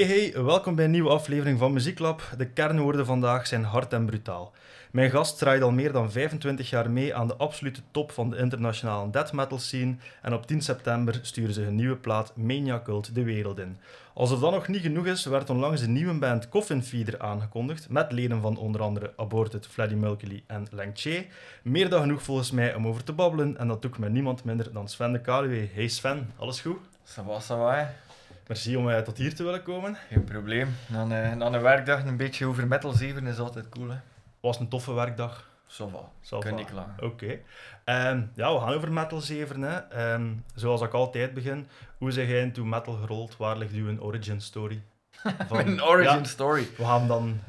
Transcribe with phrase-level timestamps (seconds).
[0.00, 2.22] Hey hey, welkom bij een nieuwe aflevering van Muzieklab.
[2.36, 4.52] De kernwoorden vandaag zijn hard en brutaal.
[4.90, 8.36] Mijn gast draait al meer dan 25 jaar mee aan de absolute top van de
[8.36, 13.14] internationale death metal scene en op 10 september sturen ze hun nieuwe plaat Mania Cult
[13.14, 13.78] de wereld in.
[14.14, 18.12] Alsof dat nog niet genoeg is, werd onlangs de nieuwe band Coffin Feeder aangekondigd met
[18.12, 21.26] leden van onder andere Aborted, Freddie Mercury en Lang Che.
[21.62, 24.44] Meer dan genoeg volgens mij om over te babbelen en dat doe ik met niemand
[24.44, 25.68] minder dan Sven de Kaluwe.
[25.74, 26.78] Hey Sven, alles goed?
[27.16, 28.09] Ça va.
[28.50, 29.96] Merci om uh, tot hier te willen komen.
[30.08, 30.76] Geen probleem.
[30.86, 33.88] Dan, eh, na een werkdag een beetje over metal zeven is altijd cool.
[33.90, 33.96] Hè.
[34.40, 35.48] Was een toffe werkdag.
[35.68, 36.10] Ça va.
[36.22, 36.50] Ça Kan va.
[36.50, 36.94] niet klagen.
[37.00, 37.38] Oké.
[37.84, 39.62] Ehm, ja, we gaan over metal zeveren.
[39.62, 39.76] Hè.
[39.78, 41.68] Ehm, zoals ik altijd begin,
[41.98, 43.36] hoe zeg jij into metal gerold?
[43.36, 44.82] Waar ligt uw origin story?
[45.48, 46.66] Van- Een origin Ja, story.
[46.76, 47.40] we gaan dan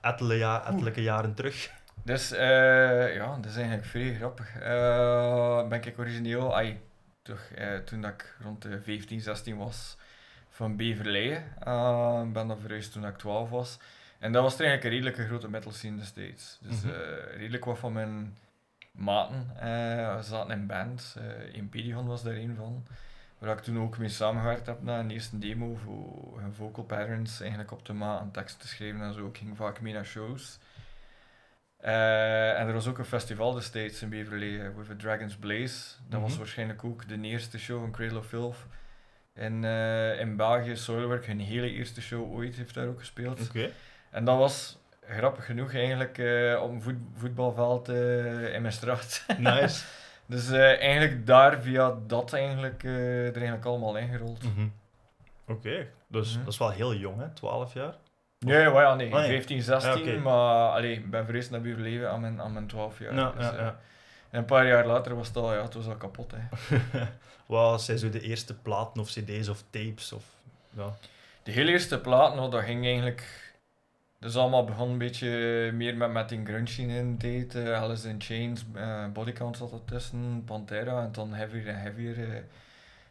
[0.00, 1.70] ettelijke, ja, ettelijke jaren terug.
[2.04, 4.52] Dus eh, ja, dat is eigenlijk vrij grappig.
[5.68, 6.80] Ben ik origineel, ai,
[7.22, 7.40] toch,
[7.84, 9.96] toen dat ik rond de 15, 16 was,
[10.62, 11.42] van Beverlei.
[11.58, 13.78] Eh, ben dan verhuisd toen ik 12 was.
[14.18, 16.58] En dat was er eigenlijk een redelijke grote metal scene destijds.
[16.60, 16.92] Dus Mhm.
[16.94, 18.36] eh, redelijk wat van mijn
[18.92, 21.16] maten eh, zaten in band.
[21.18, 22.86] Eh Impedion was daar een van.
[23.38, 27.40] Waar ik toen ook mee samengewerkt heb na een eerste demo voor hun vocal patterns
[27.40, 29.26] eigenlijk op te maken, tekst te schrijven en zo.
[29.26, 30.58] Ik ging vaak mee naar shows.
[31.76, 35.94] En er was ook een festival destijds in Beverly with a Dragon's Blaze.
[36.08, 36.38] Dat was Mhm.
[36.38, 38.56] waarschijnlijk ook de eerste show van Cradle of Filth.
[39.34, 43.40] In, eh, in België, Soilwork, hun hele eerste show ooit, heeft daar ook gespeeld.
[43.48, 43.68] Oké.
[44.10, 49.24] En dat was grappig genoeg eigenlijk eh, op een voet- voetbalveld eh, in Maastricht.
[49.38, 49.84] Nice.
[50.26, 54.42] dus eh, eigenlijk daar via dat eigenlijk, er eigenlijk allemaal ingerold.
[54.42, 54.66] Mhm.
[55.46, 56.44] Oké, dus Mhm.
[56.44, 57.28] dat is wel heel jong, hè?
[57.28, 57.94] 12 jaar.
[58.38, 59.26] Nee, maar ja, nee, Ah, ja.
[59.26, 60.18] 15, 16, Ja, oké.
[60.18, 63.14] maar allee, ik ben verhuisd naar Buurleven aan mijn, aan mijn 12 jaar.
[63.14, 63.78] Ja, dus, ja, ja.
[64.32, 66.32] En een paar jaar later was het al, ja, het was al kapot.
[66.36, 66.40] Hè.
[67.46, 70.12] Wat zijn zo de eerste platen of cd's of tapes?
[70.12, 70.24] Of,
[70.70, 70.94] ja.
[71.42, 73.40] De heel eerste plaat, nou, dat ging eigenlijk...
[74.18, 75.28] Dus allemaal begon een beetje
[75.74, 77.54] meer met, met die grunge in de tijd.
[77.54, 82.44] eh, Alice in Chains, eh Bodycount zat ertussen, Pantera en dan heavier en heavier.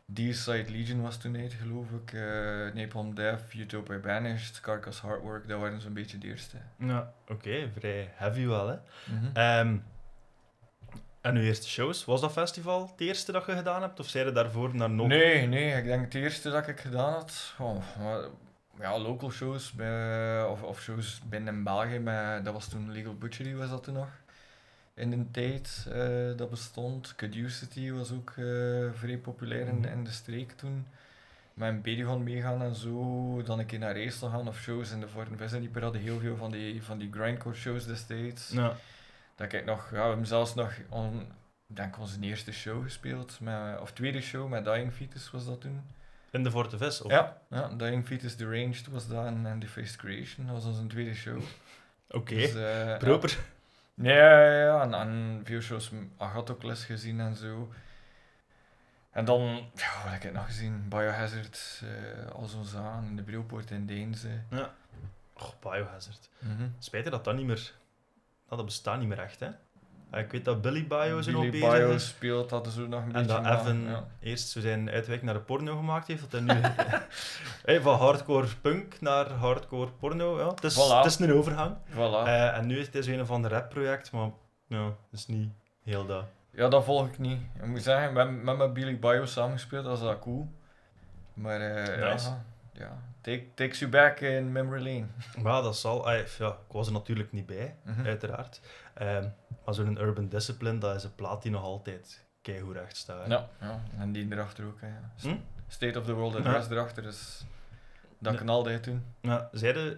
[0.06, 2.14] Deicide Legion was toen uit, geloof ik.
[2.14, 6.58] eh Napalm Death, Utopia Banished, Carcass Hardwork, dat waren zo'n beetje de eerste.
[6.80, 8.76] Ja, oké, vrij heavy wel, hè?
[9.34, 9.78] Ehm,
[11.22, 14.00] en uw eerste shows, was dat festival het eerste dat je gedaan hebt?
[14.00, 15.08] Of zijn er daarvoor naar nog?
[15.08, 17.54] Nee, nee, ik denk het eerste dat ik gedaan had.
[17.60, 18.20] Oh, maar,
[18.80, 22.00] ja, local shows bij, of, of shows binnen België.
[22.00, 24.08] Bij, dat was toen Legal Butchery, was dat toen nog.
[24.94, 27.14] In de tijd eh, dat bestond.
[27.16, 28.46] Caducity was ook eh,
[28.94, 29.88] vrij populair in, Mhm.
[29.92, 30.86] in de streek toen.
[31.54, 33.42] Met een Bedegon meegaan en zo.
[33.46, 36.36] Dan een keer naar Reestel gaan of shows in de Vorten Vissenieper hadden heel veel
[36.36, 38.50] van die, van die grindcore shows destijds.
[38.52, 38.76] Ja.
[39.42, 41.22] Dat ik nog, ja, we hebben zelfs nog, on,
[41.68, 45.62] ik denk onze eerste show gespeeld, met, of tweede show met Dying Fetus was dat
[45.62, 45.82] toen.
[46.32, 47.02] In de Forte Vis?
[47.02, 47.12] Of?
[47.12, 50.88] Ja, ja, Dying Fetus Deranged was dat en, en The Faced Creation, dat was onze
[50.88, 51.42] tweede show.
[52.08, 53.38] Oké, Dus, eh, proper.
[53.94, 57.74] Ja, ja, ja, ja, en, en veel shows Agatocles gezien en zo.
[59.12, 59.42] En dan,
[59.76, 60.86] ja, wat heb ik nog gezien?
[60.90, 61.84] Biohazard,
[62.34, 64.42] al zo'n zaan, in de Brilpoort in Deense.
[65.34, 66.30] Oh, Biohazard.
[66.40, 66.68] Mhm.
[66.80, 67.74] Spijtig dat dat niet meer...
[68.52, 69.48] Dat, dat bestaat niet meer echt, hè?
[70.10, 72.08] Ah, Ik weet dat Billy Bio zo nog Billy bezig Bio is.
[72.08, 74.08] speelt, hadden ze ook nog een En beetje dat Evan ja.
[74.20, 76.62] eerst zo zijn uitweg naar de porno gemaakt heeft, dat hij nu
[77.66, 80.96] hey, van hardcore punk naar hardcore porno, ja, het, is, Voilà.
[80.96, 81.76] het is een overgang.
[81.92, 82.28] Voilà.
[82.28, 84.30] Eh, en nu is het zo een van de rapproject, maar
[84.68, 85.50] ja, het is niet
[85.84, 86.26] heel dat.
[86.54, 87.40] Ja, dat volg ik niet.
[87.60, 90.52] Ik moet zeggen, met, met mijn Billy Bio samengespeeld, dat is dat cool.
[91.34, 92.30] Maar eh Nice.
[92.30, 92.98] ja, ja.
[93.22, 95.06] Take, takes you back in memory lane.
[95.44, 98.06] Maar dat zal, ja, ik was er natuurlijk niet bij, Mhm.
[98.06, 98.62] uiteraard.
[98.94, 99.28] Ehm,
[99.66, 103.28] maar zo'n Urban Discipline, dat is een plaat die nog altijd keigoed recht staat.
[103.28, 104.82] Ja, ja, en die erachter ook.
[104.82, 105.12] Hè, ja.
[105.22, 105.36] Hm?
[105.68, 106.40] State of the World Ja.
[106.40, 107.46] Address erachter, dus
[108.20, 108.40] dat Ja.
[108.40, 109.04] kan altijd doen.
[109.22, 109.98] Ja, zijde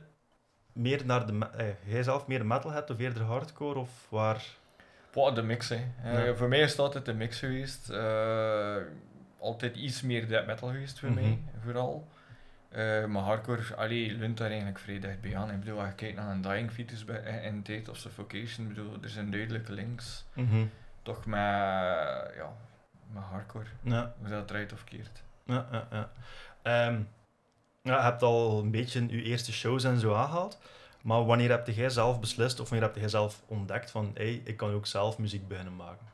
[0.73, 4.45] meer naar de, eh, jij zelf meer metalhead of eerder hardcore, of waar?
[5.33, 5.75] De mix, hè.
[6.03, 6.33] Eh, Ja.
[6.35, 7.89] Voor mij is het altijd een mix geweest.
[7.89, 8.75] Eh,
[9.39, 11.21] altijd iets meer death metal geweest voor Mhm.
[11.21, 12.07] mij, vooral.
[12.73, 15.51] Eh, maar hardcore, allee, leunt daar eigenlijk vrij dichtbij aan.
[15.51, 18.67] Ik bedoel, als je kijkt naar een Dying Fetus bij, eh, in Date of Suffocation,
[18.67, 20.25] bedoel, er zijn duidelijke links.
[20.33, 20.65] Mhm.
[21.01, 21.39] toch met,
[22.35, 22.53] ja,
[23.11, 25.23] met hardcore, Ja, hoe dat draait of keert.
[25.45, 25.87] ja, ja.
[25.91, 26.09] ja.
[27.83, 30.57] Ja, je hebt al een beetje je eerste shows en zo aangehaald.
[31.01, 34.57] Maar wanneer heb jij zelf beslist, of wanneer heb jij zelf ontdekt van, hey, ik
[34.57, 36.05] kan ook zelf muziek beginnen maken?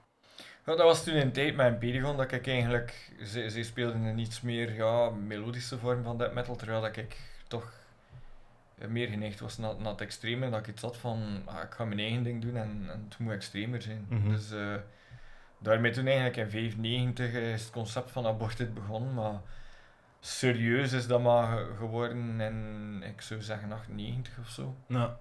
[0.70, 4.02] Ja, dat was toen een tijd met een Pedigon dat ik eigenlijk, ze, ze speelden
[4.02, 7.18] een iets meer ja, melodische vorm van death metal, terwijl dat ik
[7.48, 7.74] toch
[8.88, 11.86] meer geneigd was naar, naar het extreme, dat ik iets had van, ah, ik ga
[11.86, 14.06] mijn eigen ding doen en, en het moet extremer zijn.
[14.10, 14.30] Mhm.
[14.30, 14.76] Dus eh,
[15.60, 19.42] daarmee toen eigenlijk in 95 is het concept van Aborted begonnen, maar
[20.20, 24.76] serieus is dat maar ge- geworden in, ik zou zeggen, 98 of zo.
[24.88, 25.12] Nou,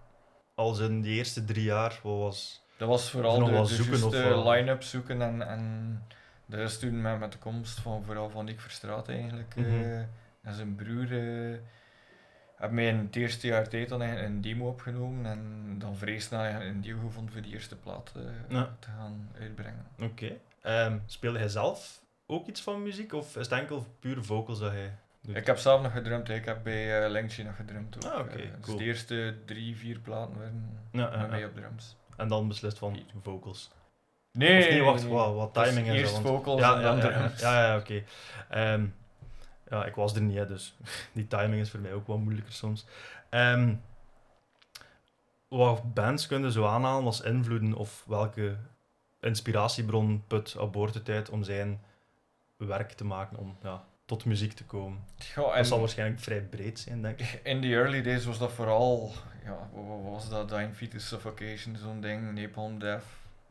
[0.54, 2.66] als in die eerste drie jaar, wat was...
[2.78, 6.02] Dat was vooral de, de juiste line-up zoeken en, en
[6.46, 10.04] de rest toen met, met de komst van vooral van Nick Verstraat eigenlijk eh, Mhm.
[10.42, 11.56] en zijn broer eh
[12.56, 16.44] hebben mij in het eerste jaar tijd dan een demo opgenomen en dan vrij snel
[16.44, 18.76] een deal gevonden voor die eerste plaat eh, Ja.
[18.78, 19.86] te gaan uitbrengen.
[20.00, 20.30] Oké.
[20.62, 24.72] Ehm, speelde hij zelf ook iets van muziek, of is het enkel puur vocals dat
[24.72, 25.36] hij doet?
[25.36, 28.12] Ik heb zelf nog gedrumd, ik heb bij uh, Lengtje nog gedrumd ook.
[28.12, 28.50] Ah, eh.
[28.64, 31.96] dus de eerste drie, vier platen werden Ja, met mij op drums.
[32.18, 33.70] En dan beslist van vocals.
[34.32, 35.12] Nee, of nee, wacht, nee.
[35.12, 38.02] wat, timing is Eerst want- vocals ja, en dan ja, ja, ja, ja, oké.
[38.48, 38.86] Ehm,
[39.70, 40.76] ja, ik was er niet, hè, dus
[41.12, 42.86] die timing is voor mij ook wat moeilijker soms.
[43.28, 43.74] Ehm,
[45.48, 48.56] wat bands kunnen zo aanhalen als invloeden of welke
[49.20, 51.80] inspiratiebron put Aborted uit om zijn
[52.56, 54.98] werk te maken, om ja, tot muziek te komen?
[55.34, 57.40] En Dat zal waarschijnlijk vrij breed zijn, denk ik.
[57.44, 59.12] in the early days was dat vooral,
[59.48, 60.48] ja, wat, was dat?
[60.48, 63.04] Dying Fetus Suffocation, zo'n ding, Napalm Death,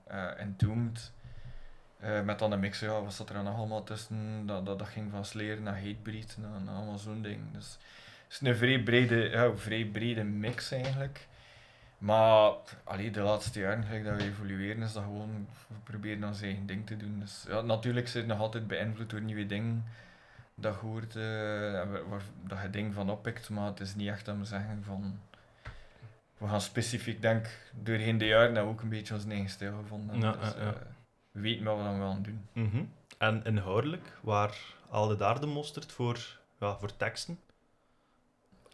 [0.04, 1.12] eh Entombed.
[2.00, 4.46] Eh, met dan een mix, ja, wat zat er nog allemaal tussen?
[4.46, 7.40] Dat, dat, dat ging van Slayer naar Hatebreed, naar, allemaal zo'n ding.
[7.54, 7.78] Dus
[8.28, 11.28] het is een vrij brede, ja, vrij brede mix eigenlijk.
[11.98, 12.52] Maar
[12.84, 16.66] allee, de laatste jaren, gelijk dat we evolueren, is dat gewoon, we proberen ons eigen
[16.66, 17.20] ding te doen.
[17.20, 19.86] Dus ja, natuurlijk zit nog altijd beïnvloed door nieuwe dingen
[20.56, 24.38] dat je hoort, eh, dat je dingen van oppikt, maar het is niet echt dat
[24.38, 25.20] we zeggen van,
[26.38, 29.78] we gaan specifiek, denk doorheen de jaren dat we ook een beetje onze eigen stijl
[29.82, 30.40] gevonden hebben.
[30.40, 30.82] Ja, dus, ja, eh,
[31.32, 32.48] we weten wat we dan wel aan doen.
[32.54, 32.84] Mhm.
[33.18, 34.58] En inhoudelijk, waar
[34.90, 37.40] haalde daar de mosterd voor, ja, voor teksten?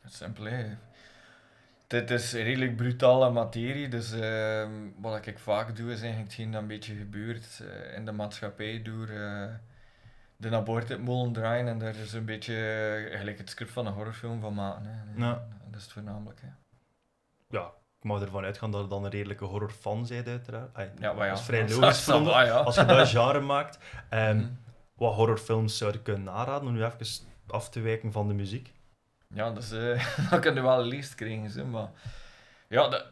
[0.05, 0.77] Simpel, hè.
[1.87, 6.61] Dit is redelijk brutale materie, dus ehm, wat ik vaak doe is eigenlijk hetgeen dat
[6.61, 9.45] een beetje gebeurt eh, in de maatschappij door eh,
[10.37, 12.55] de abortusmolen draaien en daar is een beetje
[13.07, 14.85] eigenlijk het script van een horrorfilm van maken.
[14.85, 15.25] Hè.
[15.25, 15.33] Ja.
[15.65, 16.41] Dat is het voornamelijk.
[16.41, 16.47] Hè.
[17.53, 17.65] Ja,
[17.99, 20.69] ik mag ervan uitgaan dat je dan een redelijke horrorfan bent, uiteraard.
[20.75, 21.31] Ai, Ja, maar ja.
[21.31, 22.59] Dat is vrij dat logisch ja.
[22.59, 23.77] als je dat genre maakt.
[24.09, 24.47] Ehm, Mhm.
[24.95, 27.05] wat horrorfilms zouden kunnen aanraden, om nu even
[27.47, 28.71] af te wijken van de muziek.
[29.27, 31.89] Ja, dus eh dat kun je wel een lijst krijgen, maar...
[32.69, 33.05] Ja, de,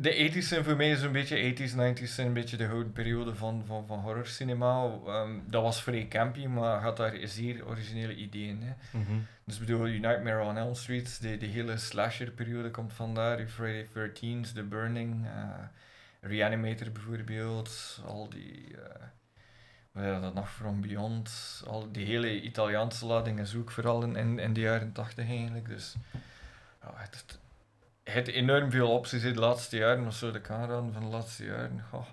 [0.00, 1.54] de 80s zijn voor mij zo'n beetje...
[1.54, 4.90] 80s, 90s zijn een beetje de gouden periode van, van, van horrorcinema.
[5.06, 8.62] Ehm, dat was vrij campy, maar had daar zeer originele ideeën.
[8.62, 8.98] Hè.
[8.98, 9.18] Mhm.
[9.44, 13.36] Dus ik bedoel, Nightmare on Elm Street, de, de hele slasher-periode komt vandaar.
[13.36, 15.48] Die Friday 13th, The Burning, eh,
[16.20, 18.76] Reanimator bijvoorbeeld, al die...
[18.76, 19.06] eh
[19.92, 24.16] wat is dat nog From Beyond, al die hele Italiaanse lading is ook vooral in,
[24.16, 25.68] in, in de jaren 80 eigenlijk.
[25.68, 25.94] Dus
[26.82, 27.38] ja, het,
[28.04, 31.08] het, het enorm veel opties in de laatste jaren, wat zou ik aanraden van de
[31.08, 31.84] laatste jaren?
[31.90, 32.06] Goh.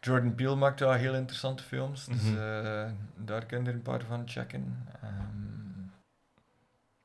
[0.00, 2.36] Jordan Peele maakt wel heel interessante films, dus Mhm.
[2.38, 4.86] eh, daar kun je er een paar van checken.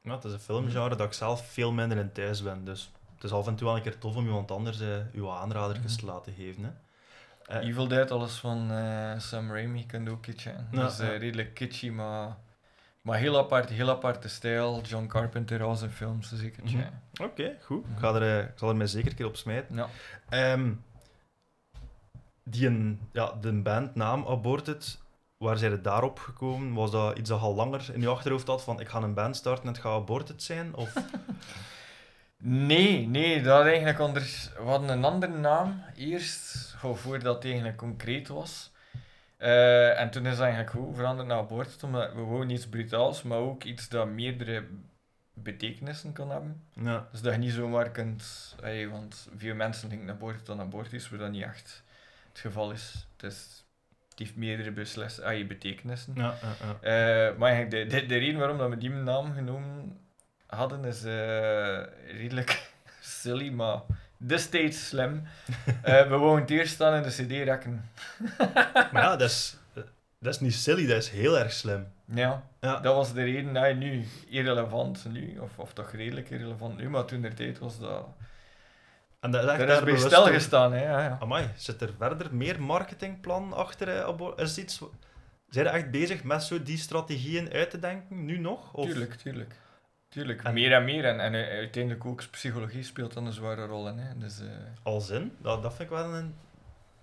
[0.02, 3.24] Ja, het is een filmgenre dat ik zelf veel minder in thuis ben, dus het
[3.24, 4.80] is af en toe wel een keer tof om iemand anders
[5.14, 6.00] uw aanradertjes Mhm.
[6.00, 6.64] te laten geven.
[6.64, 6.70] Hè.
[7.60, 8.72] Eh, Evil Dead, alles van
[9.18, 10.68] Sam Raimi, kun je ook checken.
[10.72, 11.08] Ja, dat is ja.
[11.08, 12.38] redelijk kitschy, maar,
[13.10, 14.82] maar heel, apart, heel aparte stijl.
[14.82, 16.76] John Carpenter, al zijn films, dus zeker Mhm.
[16.76, 17.02] checken.
[17.22, 17.86] Oké, goed.
[17.86, 19.76] Ik, ga er, eh, ik zal er mij zeker een keer op smijten.
[19.76, 19.88] Ja.
[20.30, 20.72] Ehm,
[22.44, 25.00] die een, ja, de bandnaam Aborted,
[25.38, 26.74] waar zijn het daarop gekomen?
[26.74, 29.36] Was dat iets dat al langer in je achterhoofd had, van ik ga een band
[29.36, 30.76] starten en het gaat Aborted zijn?
[30.76, 30.94] Of...
[32.44, 34.50] Nee, nee, dat eigenlijk anders.
[34.58, 38.72] We hadden een andere naam eerst, voordat het eigenlijk concreet was.
[39.40, 43.24] Eh, en toen is het eigenlijk goed veranderd naar abortus, omdat we gewoon iets brutaals,
[43.24, 44.64] maar ook iets dat meerdere
[45.34, 46.64] betekenissen kan hebben.
[46.74, 47.08] ja.
[47.12, 48.56] Dus dat je niet zomaar kunt,
[48.90, 51.84] want veel mensen denken abortus dan abortus, waar dat niet echt
[52.30, 53.08] het geval is.
[53.16, 53.66] Het, is,
[54.10, 56.14] het heeft meerdere beslis, ey, betekenissen.
[56.16, 57.30] Ja, ja, ja.
[57.30, 60.00] Eh, maar eigenlijk de, de, de reden waarom dat we die naam genomen
[60.46, 61.84] hadden is eh,
[62.18, 63.82] redelijk silly, maar
[64.28, 65.24] destijds slim.
[65.82, 67.90] Eh, we wouden het eerst staan in de cd-rekken.
[68.92, 69.58] Maar ja, dat is,
[70.20, 71.88] dat is niet silly, dat is heel erg slim.
[72.06, 72.80] Ja, Ja.
[72.80, 73.52] dat was de reden.
[73.52, 77.80] Nou, nu irrelevant nu, of, of toch redelijk irrelevant nu, maar toen de tijd was
[77.80, 78.08] dat...
[79.20, 80.84] En dat Daar is bij bewust stil door- gestaan, hè.
[80.84, 81.18] Ja, ja.
[81.22, 84.14] Amai, zit er verder meer marketingplan achter?
[84.40, 84.82] Is iets...
[85.50, 88.74] Zijn je echt bezig met zo die strategieën uit te denken, nu nog?
[88.74, 88.86] Of...
[88.86, 89.56] Tuurlijk, tuurlijk.
[90.10, 91.06] Tuurlijk, En- meer en meer.
[91.06, 93.98] En, en eh, uiteindelijk ook psychologie speelt dan een zware rol in.
[93.98, 94.18] Hè.
[94.18, 94.48] Dus, eh,
[94.84, 95.32] Als in?
[95.38, 96.36] Dat, dat vind ik wel een,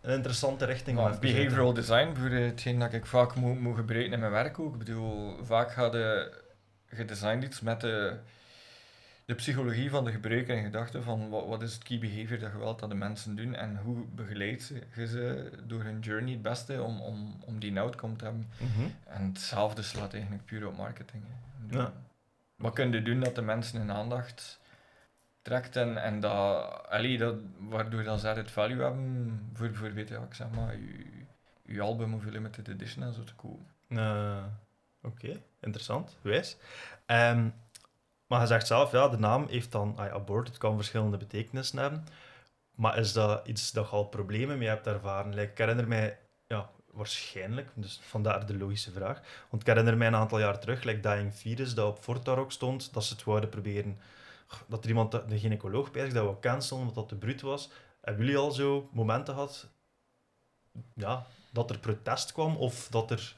[0.01, 0.99] een interessante richting.
[0.99, 4.59] om Maar behavioral design, voor hetgeen dat ik vaak moet, moet gebruiken in mijn werk
[4.59, 4.73] ook.
[4.73, 6.33] Ik bedoel, vaak gaat de
[6.87, 8.17] gedesigned iets met de,
[9.25, 12.53] de psychologie van de gebruiker in gedachten van wat, wat is het key behavior dat
[12.53, 16.33] je wilt dat de mensen doen en hoe begeleid ze- je ze door hun journey
[16.33, 18.49] het beste om, om, om die outcome te hebben.
[18.59, 18.89] Mhm.
[19.05, 21.23] En hetzelfde slaat eigenlijk puur op marketing.
[21.27, 21.77] hè.
[21.79, 21.93] Ja.
[22.57, 24.61] Wat kun je doen dat de mensen hun aandacht
[25.43, 30.27] trekt en, en dat, allee, dat, waardoor dat ze het value hebben voor, je, wat
[30.27, 30.77] ik zeg maar,
[31.65, 33.67] je, album of je limited edition en zo te kopen.
[33.89, 34.45] Eh,
[35.07, 36.57] Oké, interessant, wijs.
[37.07, 37.49] Ehm,
[38.27, 41.79] maar je zegt zelf, ja, de naam heeft dan, ah, ja, aborted kan verschillende betekenissen
[41.79, 42.07] hebben.
[42.75, 45.35] Maar is dat iets dat je al problemen mee hebt ervaren?
[45.35, 49.21] Like, ik herinner mij, ja, waarschijnlijk, dus vandaar de logische vraag.
[49.51, 52.95] Want ik herinner mij een aantal jaar terug, like Dying Fetus, dat op Fortarok stond,
[52.95, 53.99] dat ze het wouden proberen,
[54.67, 57.71] dat er iemand, de gynaecoloog bij dat wou cancelen, omdat dat te bruut was.
[58.01, 59.69] Hebben jullie al zo momenten gehad,
[60.95, 63.37] ja, dat er protest kwam of dat er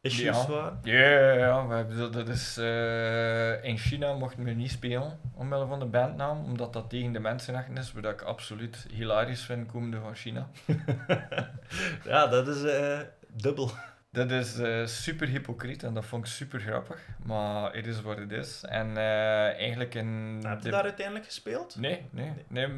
[0.00, 0.46] issues Ja.
[0.48, 0.78] waren?
[0.82, 5.18] Ja, ja, ja, we hebben dat, dat is, eh, in China mochten we niet spelen
[5.34, 9.72] omwille van de bandnaam, omdat dat tegen de mensenrechten is, wat ik absoluut hilarisch vind
[9.72, 10.48] komende van China.
[12.04, 13.70] ja, dat is eh, dubbel.
[14.12, 18.18] Dat is eh, super hypocriet en dat vond ik super grappig, maar het is wat
[18.18, 18.64] het is.
[18.64, 20.40] En eh, eigenlijk in...
[20.46, 21.76] Heb je de- daar uiteindelijk gespeeld?
[21.76, 22.68] Nee, nee, nee.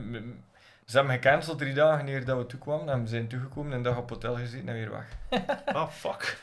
[0.85, 3.83] Ze hebben gecanceld drie dagen eer dat we toekwamen en we zijn toegekomen en een
[3.83, 5.07] dag op hotel gezeten en weer weg.
[5.65, 6.39] Ah, fuck.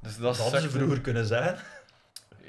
[0.00, 0.78] Dus dat Dat hadden ze sukte.
[0.78, 1.56] vroeger kunnen zeggen.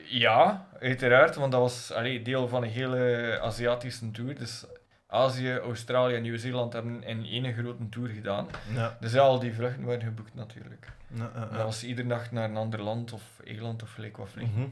[0.08, 4.36] Ja, uiteraard, want dat was allee, deel van een hele Aziatische tour.
[4.36, 4.66] Dus
[5.08, 8.48] Azië, Australië en Nieuw-Zeeland hebben in één grote tour gedaan.
[8.74, 8.98] Ja.
[9.00, 10.88] Dus ja, al die vluchten werden geboekt natuurlijk.
[11.08, 11.58] Ja, ja, En ja.
[11.58, 14.60] dat was iedere nacht naar een ander land of eiland of gelijk wat vliegen.
[14.60, 14.68] Mhm.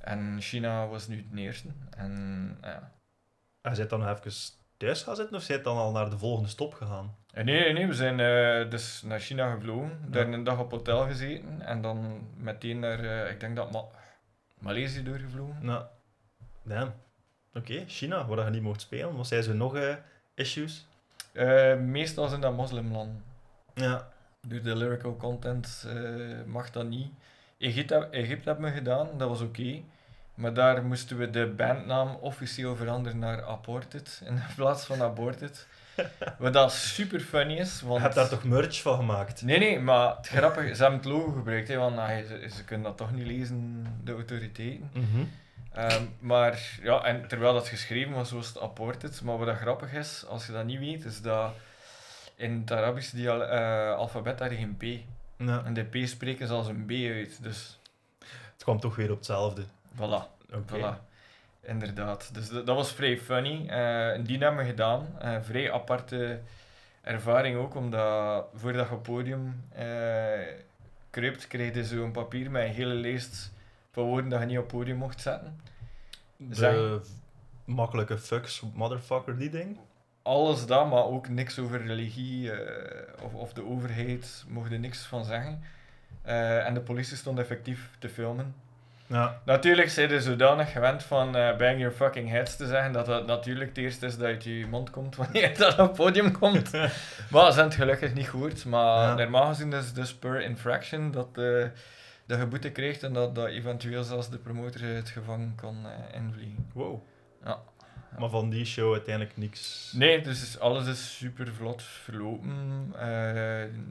[0.00, 1.68] En China was nu het eerste.
[1.90, 2.92] En ja.
[3.60, 4.32] En zit dan nog even
[4.76, 7.14] thuis gaan zitten of zit dan al naar de volgende stop gegaan?
[7.36, 11.06] En nee, nee, we zijn eh, dus naar China gevlogen, daar een dag op hotel
[11.06, 13.84] gezeten en dan meteen naar, eh, ik denk dat Ma
[14.58, 15.58] Maleisië doorgevlogen.
[15.60, 15.84] Nou,
[16.62, 16.92] damn.
[17.54, 19.16] Oké, China, waar je niet mocht spelen.
[19.16, 19.94] Wat zijn ze nog eh,
[20.34, 20.86] issues?
[21.32, 23.24] Eh, meestal zijn dat moslimlanden.
[23.74, 24.08] Ja.
[24.40, 27.10] Door de lyrical content eh, mag dat niet.
[27.58, 29.82] Egypte, Egypte hebben we gedaan, dat was oké.
[30.34, 35.66] Maar daar moesten we de bandnaam officieel veranderen naar Aborted in plaats van Aborted.
[36.38, 37.80] Wat dat super funny is.
[37.80, 37.94] Want...
[37.96, 39.42] Je hebt daar toch merch van gemaakt?
[39.42, 41.94] Nee, nee, maar het grappige, ze hebben het logo gebruikt, hè, want
[42.28, 44.90] ze, ze kunnen dat toch niet lezen, de autoriteiten.
[44.92, 45.24] Mhm.
[45.72, 49.22] Ehm, maar ja, en terwijl dat geschreven was, was het aborted.
[49.22, 51.52] Maar wat dat grappig is, als je dat niet weet, is dat
[52.36, 54.82] in het Arabische dial- eh, alfabet daar geen P.
[55.38, 55.62] Ja.
[55.64, 57.42] En de P spreken ze als een B uit.
[57.42, 57.78] Dus
[58.52, 59.64] Het kwam toch weer op hetzelfde.
[59.94, 60.94] voilà, voilà.
[61.66, 62.34] Inderdaad.
[62.34, 63.66] Dus dat, dat was vrij funny.
[63.68, 65.06] Eh, en die hebben we gedaan.
[65.18, 66.40] Eh, vrij aparte
[67.02, 70.64] ervaring ook, omdat voordat je op het podium eh
[71.10, 73.52] kruipt, kreeg je zo'n papier met een hele lijst
[73.92, 75.60] van woorden dat je niet op podium mocht zetten.
[76.36, 77.00] De Zeg-
[77.64, 79.78] makkelijke fucks, motherfucker, die ding.
[80.22, 85.02] alles dat, maar ook niks over religie eh, of, of de overheid, mocht er niks
[85.06, 85.62] van zeggen.
[86.22, 88.54] Eh, en de politie stond effectief te filmen.
[89.06, 89.40] Ja.
[89.44, 93.26] Natuurlijk zijn ze zodanig gewend van eh, bang your fucking heads te zeggen, dat dat
[93.26, 96.70] natuurlijk het eerste is dat uit je mond komt wanneer dat op het podium komt.
[96.72, 96.90] maar
[97.30, 98.64] ze hebben het gelukkig niet gehoord.
[98.64, 99.14] Maar Ja.
[99.14, 101.64] normaal gezien is het dus per infraction dat, eh
[102.26, 106.20] dat je boete krijgt en dat, dat eventueel zelfs de promotor het gevangen kan eh,
[106.20, 106.70] invliegen.
[106.72, 107.02] Wow.
[107.44, 107.58] Ja.
[108.18, 109.92] Maar van die show uiteindelijk niks.
[109.96, 112.86] Nee, dus alles is super vlot verlopen.
[112.92, 113.00] Eh,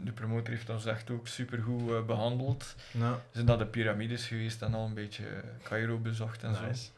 [0.03, 2.75] de promotor heeft ons echt ook super goed behandeld.
[2.91, 3.12] Ja.
[3.12, 5.24] We zijn naar de piramides geweest en al een beetje
[5.63, 6.65] Cairo bezocht en zo.
[6.65, 6.89] Nice.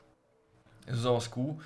[0.86, 1.60] Dus dat was cool.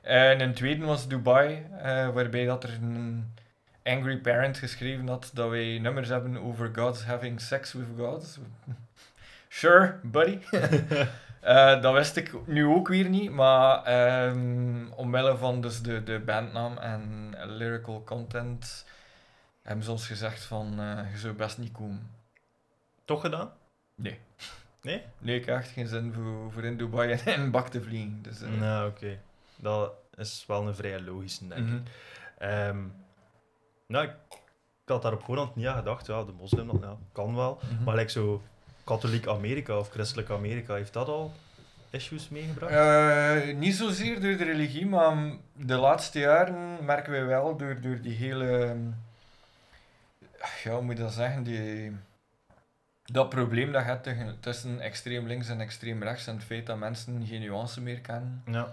[0.00, 3.32] En het tweede was Dubai, eh, waarbij dat er een
[3.82, 8.38] angry parent geschreven had dat wij nummers hebben over gods having sex with gods.
[9.48, 10.38] Sure, buddy.
[11.44, 16.18] Eh, dat wist ik nu ook weer niet, maar ehm, omwille van dus de, de
[16.18, 18.86] bandnaam en lyrical content
[19.62, 22.10] hebben ze ons gezegd van eh, je zou best niet komen.
[23.04, 23.52] Toch gedaan?
[23.94, 24.18] Nee.
[24.82, 25.02] Nee?
[25.18, 27.82] Nee, ik heb echt geen zin voor, voor in Dubai en in een bak te
[27.82, 28.22] vliegen.
[28.22, 29.18] Dus, eh, Nou, oké.
[29.56, 31.74] Dat is wel een vrij logische, denk mhm.
[31.74, 31.82] ik.
[32.38, 32.78] Ehm,
[33.86, 34.14] nou, ik,
[34.82, 36.06] ik had daar op voorhand niet aan gedacht.
[36.06, 37.60] Ja, de moslim, dat ja, kan wel.
[37.70, 37.84] Mhm.
[37.84, 38.42] Maar like zo
[38.84, 41.32] katholiek Amerika of christelijk Amerika, heeft dat al
[41.90, 42.72] issues meegebracht?
[42.72, 45.16] Eh, niet zozeer door de religie, maar
[45.52, 48.76] de laatste jaren merken wij wel door, door die hele.
[50.64, 51.42] Ja, hoe moet je dat zeggen?
[51.42, 51.96] Die,
[53.04, 56.78] dat probleem dat je hebt tussen extreem links en extreem rechts en het feit dat
[56.78, 58.42] mensen geen nuance meer kennen.
[58.46, 58.72] Ja.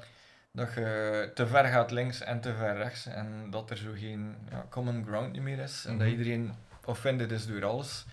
[0.52, 4.36] Dat je te ver gaat links en te ver rechts en dat er zo geen
[4.50, 5.86] ja, common ground niet meer is.
[5.86, 6.18] En dat Mhm.
[6.18, 6.54] iedereen
[6.86, 8.06] offended is door alles.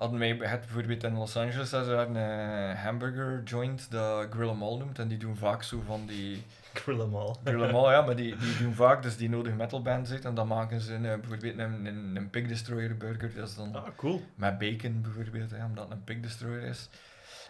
[0.00, 4.62] Hadden wij het bijvoorbeeld in Los Angeles daar een eh, hamburger joint dat Grill 'em
[4.62, 4.98] All noemt.
[4.98, 6.42] En die doen vaak zo van die...
[6.82, 7.36] Grill al.
[7.44, 10.24] Grill 'em All, ja, maar die, die doen vaak dus die nodige metalbands uit.
[10.24, 13.34] En dan maken ze een, eh, bijvoorbeeld een, een, een Pig Destroyer burger.
[13.34, 14.22] Dat is dan Ah, cool.
[14.34, 16.88] met bacon bijvoorbeeld, hè, omdat het een Pig Destroyer is.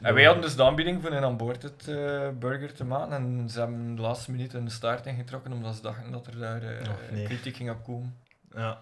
[0.01, 3.59] En wij hadden dus de aanbieding voor een Unboarded eh burger te maken en ze
[3.59, 6.63] hebben de laatste minuut een staart ingetrokken omdat ze dachten dat er daar
[7.11, 7.25] nee.
[7.25, 8.17] kritiek ging op komen.
[8.55, 8.79] Ja.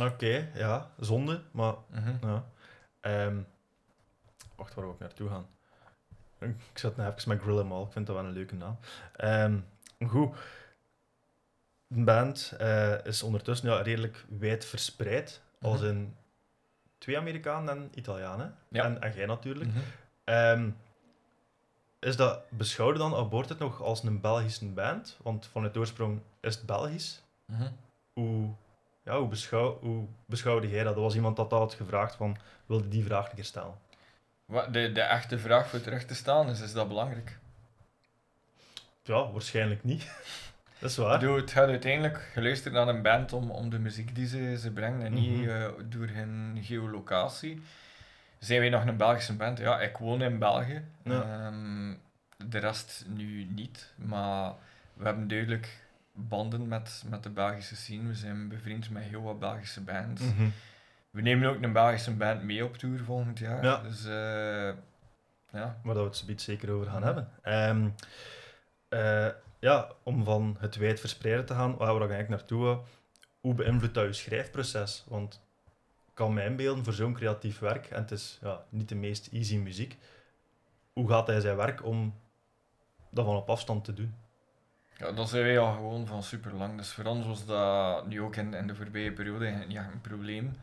[0.00, 0.90] Oké, ja.
[1.00, 2.26] Zonde, maar Mhm.
[2.26, 2.44] ja.
[3.00, 3.38] Ehm,
[4.56, 5.46] wacht, waar wil ik naartoe gaan?
[6.38, 7.82] Ik zat nou even met Grill Mall.
[7.84, 8.78] Ik vind dat wel een leuke naam.
[9.16, 9.58] Ehm,
[10.06, 10.36] goed.
[11.86, 15.40] De band eh, is ondertussen ja, redelijk wijd verspreid.
[15.60, 15.88] Als Mhm.
[15.90, 16.16] in
[16.98, 18.54] twee Amerikanen en Italianen.
[18.68, 18.84] Ja.
[18.84, 19.70] En, en jij natuurlijk.
[19.70, 19.78] Mhm.
[20.24, 20.70] Ehm,
[21.98, 25.16] is dat, beschouwde dan Aborted nog als een Belgische band?
[25.22, 27.22] Want vanuit oorsprong is het Belgisch.
[28.12, 28.48] Hoe,
[29.08, 30.94] ja, hoe, beschouw, hoe beschouwde jij dat?
[30.94, 32.36] Er was iemand dat had gevraagd van,
[32.66, 33.74] wilde die vraag een keer stellen?
[34.44, 37.38] Wat de, de echte vraag voor terug te staan is, is dat belangrijk?
[39.02, 40.02] Ja, waarschijnlijk niet.
[40.80, 41.18] dat is waar.
[41.18, 44.70] bedoel, het gaat uiteindelijk geluisterd naar een band om, om de muziek die ze, ze
[44.70, 45.48] brengen en niet Mhm.
[45.50, 47.62] eh, door hun geolocatie.
[48.38, 49.58] Zijn wij nog een Belgische band?
[49.58, 50.84] Ja, ik woon in België.
[51.02, 51.22] Ja.
[51.22, 51.94] Ehm,
[52.50, 54.52] de rest nu niet, maar
[54.94, 55.76] we hebben duidelijk
[56.18, 58.08] banden met, met de Belgische scene.
[58.08, 60.22] We zijn bevriend met heel wat Belgische bands.
[60.22, 60.48] Mhm.
[61.10, 63.64] We nemen ook een Belgische band mee op tour volgend jaar.
[63.64, 63.82] Ja.
[63.82, 64.72] Dus eh,
[65.52, 65.80] ja.
[65.82, 67.28] Waar dat we het zoiets zeker over gaan hebben.
[67.42, 67.88] Ehm,
[68.88, 72.80] eh, ja, om van het wijd verspreiden te gaan, waar we eigenlijk naartoe
[73.40, 75.04] hoe beïnvloedt dat je schrijfproces?
[75.08, 75.34] Want
[76.06, 79.28] ik kan mij inbeelden voor zo'n creatief werk, en het is ja, niet de meest
[79.32, 79.96] easy muziek,
[80.92, 82.14] hoe gaat hij zijn werk om
[83.10, 84.14] dat van op afstand te doen?
[84.98, 86.76] Ja, dat zijn wij al gewoon van super lang.
[86.76, 90.00] Dus voor ons was dat nu ook in, in de voorbije periode niet echt een
[90.00, 90.56] probleem.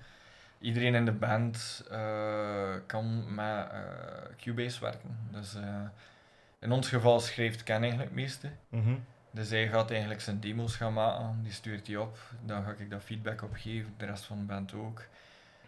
[0.60, 3.80] Iedereen in de band eh, kan met eh,
[4.38, 5.18] Cubase werken.
[5.32, 5.82] Dus eh,
[6.60, 8.50] in ons geval schrijft Ken eigenlijk het meeste.
[8.70, 8.96] Mhm.
[9.32, 12.18] Dus hij gaat eigenlijk zijn demo's gaan maken, die stuurt hij op.
[12.46, 15.06] Dan ga ik daar feedback op geven, de rest van de band ook.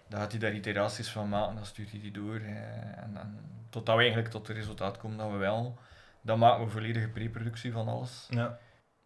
[0.08, 2.39] Dan gaat hij daar iteraties van maken, dan stuurt hij die door.
[2.39, 5.77] en, en totdat we eigenlijk tot het resultaat komen dat we wel.
[6.21, 8.27] Dan maken we volledige pre-productie van alles.
[8.30, 8.60] Ja.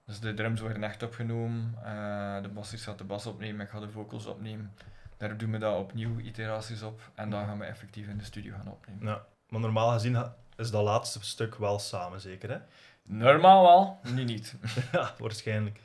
[0.06, 3.80] Dus de drums worden echt opgenomen, eh, de bassist gaat de bas opnemen, ik ga
[3.80, 4.74] de vocals opnemen.
[5.18, 8.54] Daar doen we dat opnieuw iteraties op en dan gaan we effectief in de studio
[8.56, 9.08] gaan opnemen.
[9.08, 9.26] ja.
[9.48, 12.58] Maar normaal gezien is dat laatste stuk wel samen, zeker hè?
[13.04, 14.56] Normaal wel, nu niet.
[14.92, 15.80] ja, waarschijnlijk.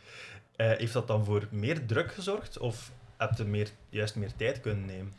[0.57, 2.59] Eh, heeft dat dan voor meer druk gezorgd?
[2.59, 5.13] Of heb je meer, juist meer tijd kunnen nemen?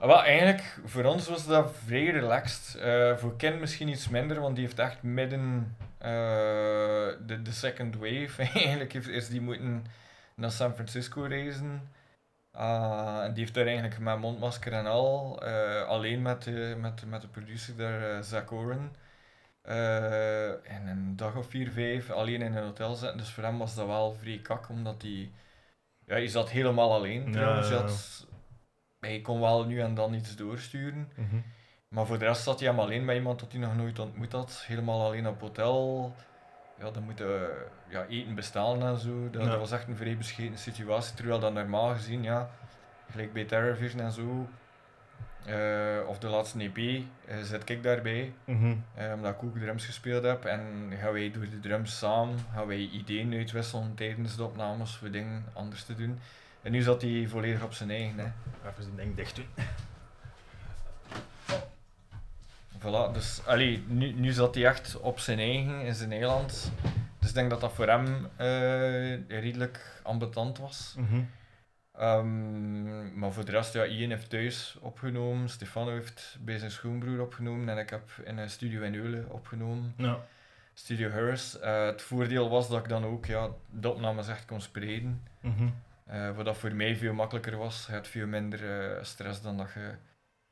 [0.00, 2.74] Ah, Wel, eigenlijk, voor ons was dat vrij relaxed.
[2.74, 6.10] Eh, voor Ken misschien iets minder, want die heeft echt midden eh,
[7.26, 8.42] de, de second wave.
[8.58, 9.84] eigenlijk heeft eerst die moeten
[10.34, 11.88] naar San Francisco reizen.
[12.52, 17.04] Ah, en die heeft daar eigenlijk met mondmasker en al, eh, alleen met de, met,
[17.06, 18.92] met de producer daar, Zach Oren,
[20.62, 23.18] in een dag of vier, vijf alleen in een hotel zitten.
[23.18, 25.30] Dus voor hem was dat wel vrij kak, omdat hij...
[26.06, 27.68] Ja, hij zat helemaal alleen Ja, trouwens.
[27.68, 27.90] ja, Hij ja.
[27.90, 28.28] had-
[29.00, 31.12] hij kon wel nu en dan iets doorsturen.
[31.16, 31.36] Mhm.
[31.88, 34.32] Maar voor de rest zat hij hem alleen met iemand dat hij nog nooit ontmoet
[34.32, 34.64] had.
[34.66, 36.14] Helemaal alleen op hotel.
[36.78, 39.30] Ja, dan moet je ja, eten bestellen en zo.
[39.30, 39.48] Dat, Ja.
[39.48, 41.14] dat was echt een vrij bescheiden situatie.
[41.14, 42.50] Terwijl dat normaal gezien, ja,
[43.10, 44.48] gelijk bij Terrorvision en zo,
[45.44, 48.32] eh, of de laatste EP, eh, zit ik daarbij.
[48.44, 48.74] Mhm.
[48.94, 50.44] eh, omdat ik ook drums gespeeld heb.
[50.44, 55.10] En gaan wij door de drums samen, gaan wij ideeën uitwisselen tijdens de opnames voor
[55.10, 56.18] dingen anders te doen.
[56.62, 58.18] En nu zat hij volledig op zijn eigen.
[58.18, 58.24] Hè.
[58.68, 59.46] Even die ding dicht doen.
[62.78, 66.72] Voilà, dus allee, nu, nu zat hij echt op zijn eigen, in zijn eiland.
[67.18, 70.94] Dus ik denk dat dat voor hem eh, redelijk ambetant was.
[70.98, 71.20] Mhm.
[71.92, 77.20] Ehm, maar voor de rest, ja, Ian heeft thuis opgenomen, Stefano heeft bij zijn schoonbroer
[77.20, 80.18] opgenomen en ik heb in een studio in Eulen opgenomen, Ja.
[80.74, 81.58] Studio Harris.
[81.58, 85.22] Eh, het voordeel was dat ik dan ook ja, de opnames echt kon spreiden.
[85.40, 85.68] Mhm.
[86.10, 87.86] Eh, wat dat voor mij veel makkelijker was.
[87.86, 89.94] Je had veel minder eh, stress dan dat je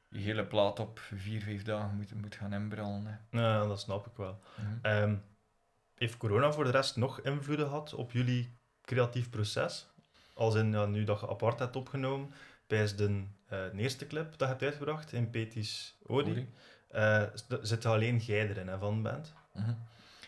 [0.08, 3.26] je hele plaat op vier, vijf dagen moet, moet gaan inbrallen.
[3.30, 4.40] Ja, dat snap ik wel.
[4.54, 4.78] Mhm.
[4.82, 5.16] Ehm,
[5.94, 9.88] heeft corona voor de rest nog invloeden gehad op jullie creatief proces?
[10.34, 12.30] Als in, ja, nu dat je apart hebt opgenomen,
[12.66, 16.48] bij de eh, de eerste clip dat je hebt uitgebracht in Petis Odi,
[17.60, 19.34] zit er alleen jij erin hè, van de band.
[19.52, 19.72] Mhm.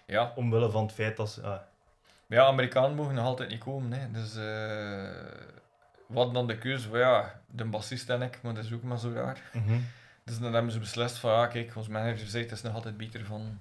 [0.06, 1.40] Ja, Omwille van het feit dat
[2.30, 3.92] maar ja, Amerikanen mogen nog altijd niet komen.
[3.92, 4.10] Hè.
[4.10, 5.34] Dus eh,
[6.06, 6.88] wat dan de keuze?
[6.88, 9.50] van, Ja, de bassist en ik, maar dat is ook maar zo raar.
[9.52, 9.78] mhm.
[10.24, 12.96] Dus dan hebben ze beslist van, ja, kijk, ons manager zei het is nog altijd
[12.96, 13.60] beter van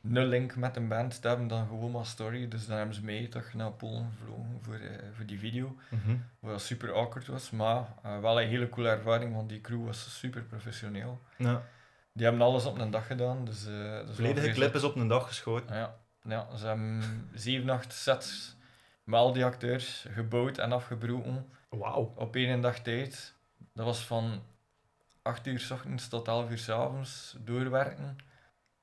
[0.00, 2.48] nul link met een band te hebben dan gewoon maar story.
[2.48, 5.76] Dus dan hebben ze mee toch naar Polen gevlogen voor, eh, voor die video.
[5.88, 6.16] Mhm.
[6.40, 10.18] Wat super awkward was, maar eh, wel een hele coole ervaring, want die crew was
[10.18, 11.20] super professioneel.
[11.36, 11.62] Ja.
[12.12, 13.64] Die hebben alles op een dag gedaan, dus...
[13.64, 15.76] De wel volledige clip is op een dag geschoten.
[15.76, 15.96] Ja,
[16.28, 17.02] ja, ze hebben
[17.34, 18.56] zeven, acht sets
[19.04, 22.12] met al die acteurs gebouwd en afgebroken Wauw.
[22.16, 23.34] op één dag tijd.
[23.74, 24.42] Dat was van
[25.22, 28.18] 8 uur s ochtends tot 11 uur s avonds doorwerken.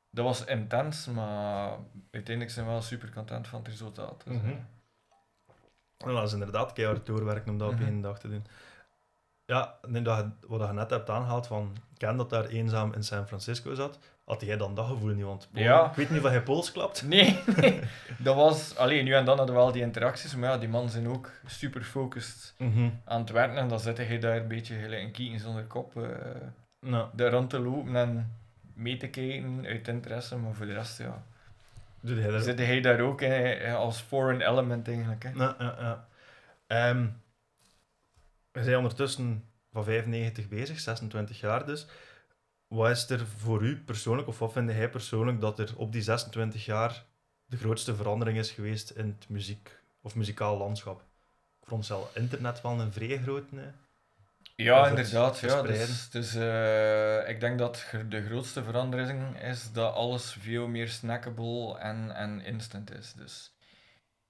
[0.10, 1.78] Dat was intens, maar
[2.12, 4.24] uiteindelijk zijn we wel super content van het resultaat.
[4.26, 4.42] Dus,
[5.98, 7.84] Nou, dat is inderdaad keihard doorwerken om dat op Mhm.
[7.86, 8.46] één dag te doen.
[9.46, 13.04] Ja, nee, dat, je- wat je net hebt aangehaald van Ken dat daar eenzaam in
[13.04, 15.26] San Francisco zat, had jij dan dat gevoel niet?
[15.26, 15.90] Want Ja.
[15.90, 17.04] ik weet niet of hij Pools klapt.
[17.08, 17.80] Nee, nee,
[18.18, 18.76] dat was...
[18.78, 21.32] Alleen nu en dan hadden we wel die interacties, maar ja, die mannen zijn ook
[21.46, 22.90] super focused Mhm.
[23.06, 25.98] aan het werken en dan zit je daar een beetje gelijk een kieken zonder kop
[25.98, 26.10] eh
[26.80, 28.36] Nou, daar rond te lopen en
[28.74, 31.24] mee te kijken uit interesse, maar voor de rest, ja.
[32.00, 35.30] doe daar Zit hij daar ook eh, als foreign element eigenlijk, hè.
[35.30, 36.08] Ja, ja, ja.
[36.68, 37.08] Ehm,
[38.52, 41.88] we zijn ondertussen van 95 bezig, 26 jaar dus.
[42.76, 46.02] Wat is er voor u persoonlijk, of wat vind hij persoonlijk, dat er op die
[46.02, 47.06] 26 jaar
[47.46, 51.00] de grootste verandering is geweest in het muziek of muzikaal landschap?
[51.60, 53.74] Ik veronderstel internet wel een vrij grote.
[54.56, 55.40] Ja, inderdaad.
[55.40, 60.90] Ja, dus, dus, eh, ik denk dat de grootste verandering is dat alles veel meer
[60.90, 63.14] snackable en, en instant is.
[63.14, 63.52] Dus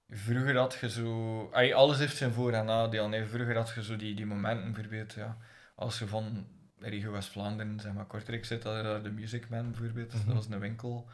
[0.08, 1.48] vroeger had je zo...
[1.52, 3.08] ay, alles heeft zijn voor- en nadeel.
[3.08, 5.36] Nee, vroeger had je zo die, die momenten, bijvoorbeeld, ja,
[5.74, 6.46] als je van
[6.80, 10.14] regio West-Vlaanderen, zeg maar Kortrijk zit, had je daar de Music Man bijvoorbeeld.
[10.14, 10.26] Mhm.
[10.26, 11.06] Dat was een winkel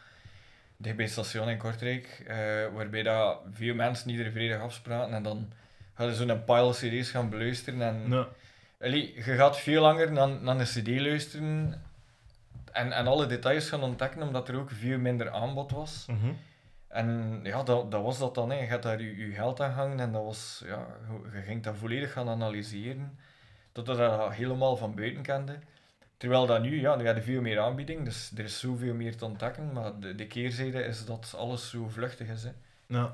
[0.77, 2.37] dicht bij het station in Kortrijk, eh,
[2.75, 5.53] waarbij dat veel mensen iedere vrijdag afspraken en dan
[5.93, 8.27] hadden ze zo'n pile cd's gaan beluisteren en...
[8.81, 11.83] Allee, je gaat veel langer naar, naar een cd luisteren
[12.73, 16.07] en, en alle details gaan ontdekken, omdat er ook veel minder aanbod was.
[16.07, 16.33] mhm.
[16.89, 18.51] En ja, dat, dat was dat dan.
[18.51, 18.61] Hè.
[18.61, 21.63] Je gaat daar je, je geld aan hangen en dat was, ja, je, je ging
[21.63, 23.19] dat volledig gaan analyseren,
[23.73, 25.59] totdat je dat helemaal van buiten kende.
[26.17, 29.17] Terwijl dat nu, ja, nu heb je veel meer aanbieding, dus er is zoveel meer
[29.17, 32.43] te ontdekken, maar de, de keerzijde is dat alles zo vluchtig is.
[32.43, 32.51] Hè.
[32.87, 33.11] Nou,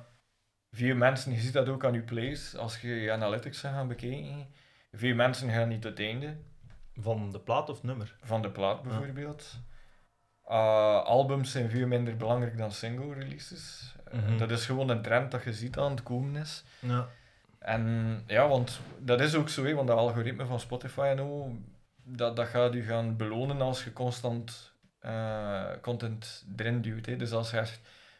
[0.71, 4.47] Veel mensen, je ziet dat ook aan je plays, als je je analytics gaat bekijken,
[4.93, 6.37] veel mensen gaan niet tot het einde
[6.95, 8.17] van de plaat of nummer?
[8.23, 9.59] van de plaat bijvoorbeeld.
[10.49, 13.95] Uh, albums zijn veel minder belangrijk dan single releases.
[14.15, 14.37] Uh, Mhm.
[14.39, 16.65] Dat is gewoon een trend dat je ziet aan het komen is.
[16.81, 17.09] Ja.
[17.59, 21.57] En ja, want dat is ook zo, hè, want dat algoritme van Spotify en zo,
[22.03, 27.07] dat, dat gaat u gaan belonen als je constant eh, content erin duwt.
[27.07, 27.17] Hè.
[27.17, 27.65] Dus als je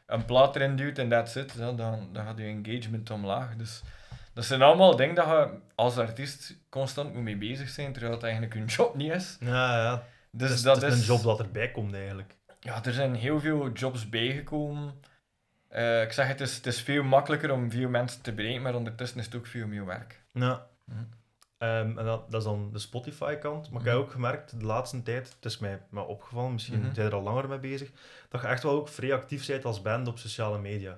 [0.07, 3.57] een plaat erin duwt en that's it, ja, dan, dan gaat je engagement omlaag.
[3.57, 3.83] Dus
[4.35, 8.23] dat zijn allemaal dingen dat je als artiest constant moet mee bezig zijn, terwijl het
[8.23, 9.37] eigenlijk een job niet is.
[9.41, 10.03] Ja, ja.
[10.31, 12.37] Dus dat het is is een job dat erbij komt eigenlijk.
[12.61, 14.95] ja, er zijn heel veel jobs bijgekomen.
[15.69, 18.75] Eh, ik zeg het, is, het is veel makkelijker om veel mensen te bereiken, maar
[18.75, 20.23] ondertussen is het ook veel meer werk.
[20.33, 20.67] Ja.
[20.85, 20.99] Mhm.
[21.59, 23.71] Ehm, en dat, dat is dan de Spotify-kant.
[23.71, 24.05] Maar ik heb Mhm.
[24.05, 26.95] ook gemerkt de laatste tijd, het is mij opgevallen, misschien Mhm.
[26.95, 27.91] zijn je er al langer mee bezig,
[28.29, 30.97] dat je echt wel ook vrij actief bent als band op sociale media.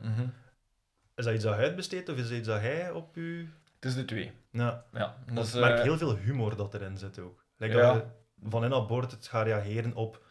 [1.14, 3.52] Is dat iets dat hij uitbesteedt of is dat iets dat hij op u...
[3.74, 4.32] Het is de twee.
[4.50, 7.44] Ja, Ja, dat is, ik merk eh, heel veel humor dat erin zit ook.
[7.56, 7.92] Like ja.
[7.92, 10.24] dat je van in aan boord het gaat reageren op,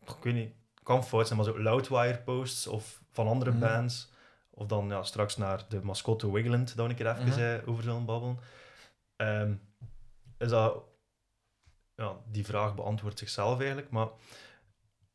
[0.00, 3.60] ik weet niet, kan fout zijn, maar zo Loudwire-posts of van andere Mhm.
[3.60, 4.10] bands.
[4.50, 7.38] Of dan ja, straks naar de mascotte Wigland, dat we een keer even Mhm.
[7.40, 8.38] eh, over zullen babbelen.
[9.16, 9.54] Ehm,
[10.38, 10.82] is dat...
[11.94, 14.08] Ja, die vraag beantwoordt zichzelf eigenlijk, maar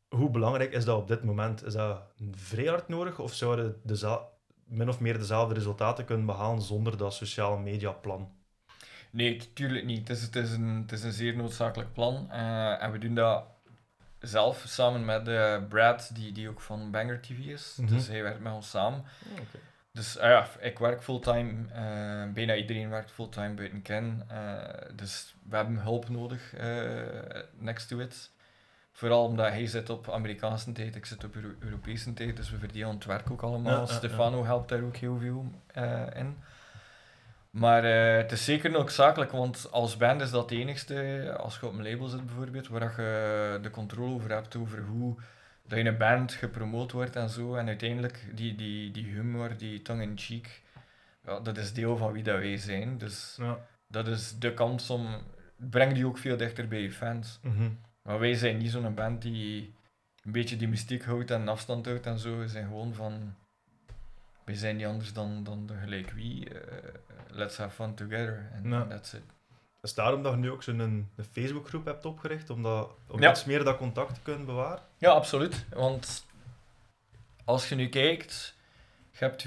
[0.08, 1.64] hoe belangrijk is dat op dit moment?
[1.64, 4.20] Is dat vrij hard nodig of zouden de
[4.64, 8.32] min of meer dezelfde resultaten kunnen behalen zonder dat sociale media plan?
[9.10, 10.08] Nee, tuurlijk niet.
[10.08, 12.30] Het is, het is, een, het is een zeer noodzakelijk plan.
[12.30, 13.44] eh, en we doen dat
[14.20, 17.76] zelf samen met eh, Brad, die, die ook van Banger TV is.
[17.80, 17.94] Mhm.
[17.94, 19.04] Dus hij werkt met ons samen.
[19.92, 21.52] Dus ah ja, ik werk fulltime.
[21.72, 24.22] eh bijna iedereen werkt fulltime buiten Ken.
[24.28, 26.52] eh, dus we hebben hulp nodig
[27.58, 28.30] next to it.
[28.92, 32.58] Vooral omdat hij zit op Amerikaanse tijd, ik zit op Euro- Europese tijd, dus we
[32.58, 33.80] verdelen het werk ook allemaal.
[33.80, 33.86] Ja.
[33.86, 35.52] Stefano helpt daar ook heel veel
[36.14, 36.36] in.
[37.50, 41.66] Maar eh, het is zeker noodzakelijk, want als band is dat het enigste, als je
[41.66, 45.16] op een label zit bijvoorbeeld, waar je de controle over hebt over hoe
[45.66, 47.54] dat je een band gepromoot wordt en zo.
[47.54, 50.62] En uiteindelijk, die, die, die humor, die tongue-in-cheek,
[51.24, 52.98] ja, dat is deel van wie dat wij zijn.
[52.98, 53.58] Dus Ja.
[53.86, 55.22] dat is de kans om...
[55.56, 57.38] Breng die ook veel dichter bij je fans.
[57.42, 57.70] Mhm.
[58.02, 59.74] Maar wij zijn niet zo'n band die
[60.24, 62.38] een beetje die mystiek houdt en afstand houdt en zo.
[62.38, 63.34] We zijn gewoon van...
[64.48, 66.60] Wij zijn niet anders dan, dan de gelijk wie.
[66.60, 66.94] eh,
[67.30, 68.50] let's have fun together.
[68.52, 68.86] En Ja.
[68.86, 69.22] that's it.
[69.82, 73.20] Is daarom dat je nu ook zo'n een, een Facebookgroep hebt opgericht, om, dat, om
[73.20, 73.30] Ja.
[73.30, 74.82] iets meer dat contact te kunnen bewaren?
[74.98, 75.64] Ja, absoluut.
[75.70, 76.26] Want
[77.44, 78.54] als je nu kijkt,
[79.10, 79.46] je hebt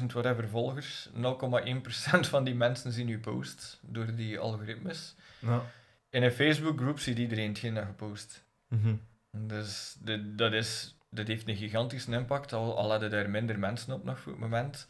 [0.00, 1.08] 450.000 whatever volgers.
[1.14, 5.14] 0,1% van die mensen zien je post door die algoritmes.
[5.38, 5.62] Ja.
[6.10, 8.44] In een Facebookgroep ziet iedereen hetgeen dat je post.
[8.68, 8.94] Mhm.
[9.30, 13.94] Dus de, dat, is, dat heeft een gigantische impact, al, al hadden er minder mensen
[13.94, 14.86] op nog voor het moment.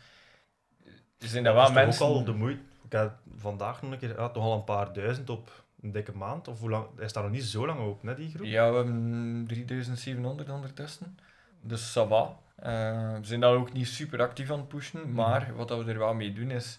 [1.19, 2.07] Zijn dat wel is mensen...
[2.07, 2.63] ook al de moeite.
[2.85, 6.13] Ik heb vandaag nog een keer ja, toch al een paar duizend op een dikke
[6.13, 6.49] maand.
[6.49, 6.87] Of hoe lang?
[6.97, 8.47] Hij staat nog niet zo lang open, hè, die groep?
[8.47, 11.19] Ja, we hebben 3700 ondertussen.
[11.61, 12.37] Dus ça va.
[12.57, 15.93] Eh, we zijn daar ook niet super actief aan het pushen, maar wat dat we
[15.93, 16.79] er wel mee doen is,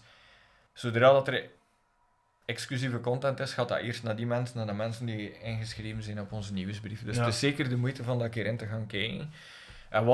[0.72, 1.50] zodra dat er
[2.50, 6.20] exclusieve content is, gaat dat eerst naar die mensen, naar de mensen die ingeschreven zijn
[6.20, 7.04] op onze nieuwsbrief.
[7.04, 7.24] Dus Ja.
[7.24, 9.30] het is zeker de moeite van een keer in te gaan kijken.
[9.90, 10.04] En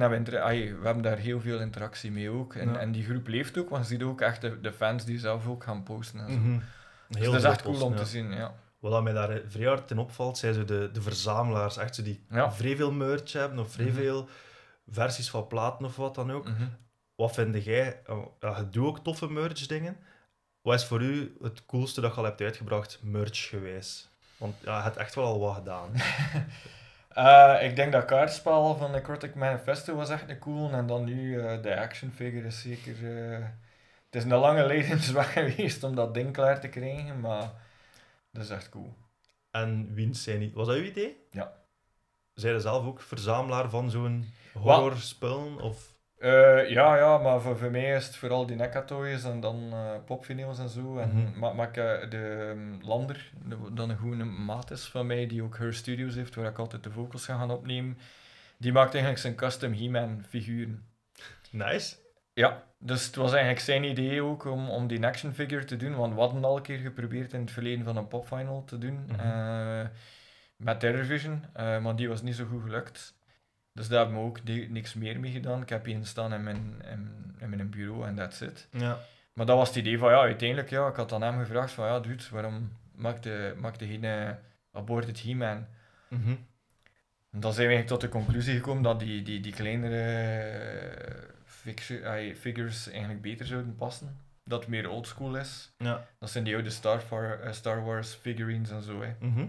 [0.00, 2.54] hebben we, ai, we hebben daar heel veel interactie mee ook.
[2.54, 2.78] En, Ja.
[2.78, 5.46] en die groep leeft ook, want je ziet ook echt de, de fans die zelf
[5.46, 6.66] ook gaan posten en zo.
[7.08, 7.98] Dus Heel dat is echt cool om ja.
[7.98, 8.54] te zien, ja.
[8.78, 11.76] Wat dat mij daar eh, vrij hard in opvalt, zijn zo de, de verzamelaars.
[11.76, 13.94] Echt zo die vrij veel merch hebben, of vrij Mhm.
[13.96, 14.28] veel
[14.86, 16.44] versies van platen of wat dan ook.
[16.48, 16.66] Mhm.
[17.14, 19.96] Wat vind jij, oh, ja, je doet ook toffe merch dingen.
[20.62, 24.08] Wat is voor u het coolste dat je al hebt uitgebracht, merch gewijs?
[24.36, 25.90] Want ja, je hebt echt wel al wat gedaan.
[27.10, 30.72] Eh, ik denk dat kaartspel van Necrotic Manifesto was echt een cool.
[30.72, 32.94] En dan nu eh, de action figure is zeker...
[33.32, 33.44] eh,
[34.04, 37.50] het is een lange levensweg geweest om dat ding klaar te krijgen, maar
[38.30, 38.94] dat is echt cool.
[39.50, 40.54] En wiens zijn niet...
[40.54, 41.26] Was dat uw idee?
[41.30, 41.52] Ja.
[42.34, 45.60] Zij zelf ook verzamelaar van zo'n horrorspullen?
[45.60, 45.94] Of...
[46.20, 49.90] Eh, ja, ja, maar voor, voor mij is het vooral die Nekatoys en dan eh
[50.06, 50.98] popvinyls en zo.
[50.98, 55.06] En maar, maar ik, eh, de um, Lander, de- dan een goede maat is van
[55.06, 57.98] mij, die ook Her Studios heeft, waar ik altijd de vocals ga gaan opnemen,
[58.56, 60.84] die maakt eigenlijk zijn custom He-Man figuren.
[61.50, 61.96] Nice.
[62.32, 65.94] Ja, dus het was eigenlijk zijn idee ook om, om die action figure te doen,
[65.96, 69.04] want we hadden al een keer geprobeerd in het verleden van een popvinyl te doen,
[69.06, 69.86] Mhm.
[70.56, 73.18] met Terrorvision, maar die was niet zo goed gelukt.
[73.72, 75.62] Dus daar hebben we ook niks meer mee gedaan.
[75.62, 78.68] Ik heb hier staan in mijn, in, in mijn bureau en that's it.
[78.70, 78.98] Ja.
[79.32, 81.86] Maar dat was het idee van, ja, uiteindelijk, ja, ik had aan hem gevraagd van,
[81.86, 84.30] ja, dude, waarom maakte, maakte geen uh,
[84.72, 85.66] Aborted He-Man?
[86.08, 86.34] Mhm.
[87.30, 91.28] En dan zijn we eigenlijk tot de conclusie gekomen dat die, die, die kleinere
[92.34, 94.16] figures eigenlijk beter zouden passen.
[94.44, 95.72] Dat meer oldschool is.
[95.78, 96.06] Ja.
[96.18, 97.02] Dat zijn die oude Star,
[97.40, 99.02] eh, Star Wars figurines en zo.
[99.02, 99.14] Hè.
[99.18, 99.46] Mhm.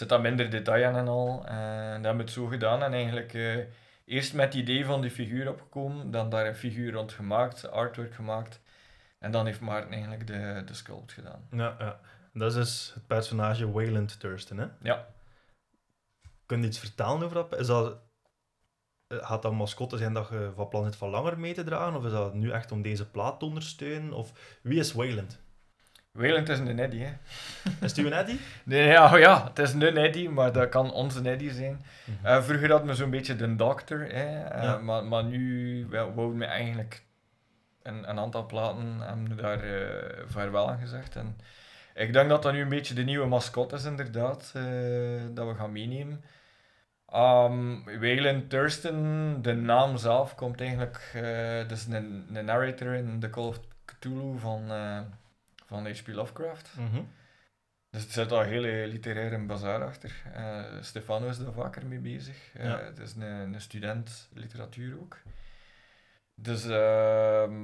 [0.00, 1.46] Zit daar minder detail aan en al.
[1.46, 2.82] En dat hebben we het zo gedaan.
[2.82, 3.56] En eigenlijk eh,
[4.04, 6.10] eerst met het idee van die figuur opgekomen.
[6.10, 8.60] Dan daar een figuur rond gemaakt, artwork gemaakt.
[9.18, 11.46] En dan heeft Maarten eigenlijk de, de sculpt gedaan.
[11.50, 12.00] Ja, ja.
[12.32, 14.66] Dat is dus het personage Wayland Thurston, hè?
[14.82, 15.06] Ja.
[16.46, 17.58] Kun je iets vertellen over dat?
[17.58, 17.98] Is dat...
[19.06, 21.96] eh, Gaat dat mascotte zijn dat je van plan zit van langer mee te dragen?
[21.96, 24.12] Of is dat nu echt om deze plaat te ondersteunen?
[24.12, 25.38] Of wie is Wayland?
[26.12, 27.12] Wayland is een Neddy, hè.
[27.80, 28.36] Is het uw Eddy?
[28.64, 31.84] Nee, ja, ja, het is een Neddy, maar dat kan onze Neddy zijn.
[32.22, 34.78] Eh, vroeger hadden we zo'n beetje de dokter, hè, eh, Ja.
[34.78, 37.04] maar, maar nu wel- wouden we eigenlijk
[37.82, 41.16] een, een aantal platen hebben daar eh vaarwel aan gezegd.
[41.16, 41.36] En
[41.94, 44.52] ik denk dat dat nu een beetje de nieuwe mascotte is, inderdaad,
[45.34, 46.24] dat we gaan meenemen.
[47.14, 51.10] Um, Wayland Thurston, de naam zelf, komt eigenlijk,
[51.68, 54.62] dus een, een narrator in The Call of Cthulhu van,
[55.70, 56.06] van H.P.
[56.08, 56.74] Lovecraft.
[56.78, 57.00] Mhm.
[57.90, 60.12] Dus er zit al een hele literaire bazaar achter.
[60.34, 62.36] Eh, Stefano is daar vaker mee bezig.
[62.54, 62.78] Eh, Ja.
[62.78, 65.16] Het is een, een student literatuur ook.
[66.34, 67.54] Dus ehm,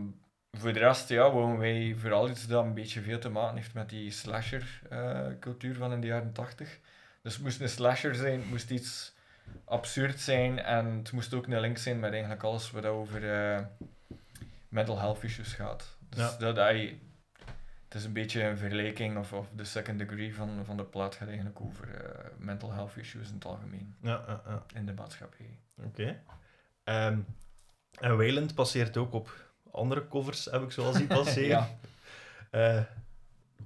[0.53, 3.75] voor de rest, ja, wonen wij vooral iets dat een beetje veel te maken heeft
[3.75, 6.79] met die slasher-cultuur van in de jaren tachtig.
[7.23, 9.15] Dus het moest een slasher zijn, het moest iets
[9.65, 13.65] absurd zijn en het moest ook een link zijn met eigenlijk alles wat over eh,
[14.69, 15.97] mental health issues gaat.
[16.09, 16.37] Dus Ja.
[16.39, 17.01] dat hij
[17.97, 21.29] is een beetje een vergelijking of, of de second degree van, van de plaat gaat
[21.29, 24.63] eigenlijk over eh, mental health issues in het algemeen Ja, ja, ja.
[24.75, 25.59] in de maatschappij.
[25.85, 26.21] Oké.
[26.85, 27.19] Ehm,
[28.01, 31.49] en Wayland passeert ook op andere covers, heb ik zoal zien passeren.
[31.49, 31.69] Ja.
[32.51, 32.83] Eh,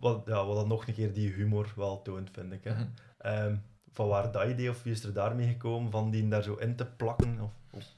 [0.00, 2.64] wat, ja, wat dan nog een keer die humor wel toont, vind ik.
[2.64, 2.72] Hè.
[2.74, 2.84] Mhm.
[3.18, 3.56] Ehm,
[3.92, 6.76] van waar dat idee, of wie is er daarmee gekomen, van die daar zo in
[6.76, 7.40] te plakken?
[7.40, 7.94] Of, of-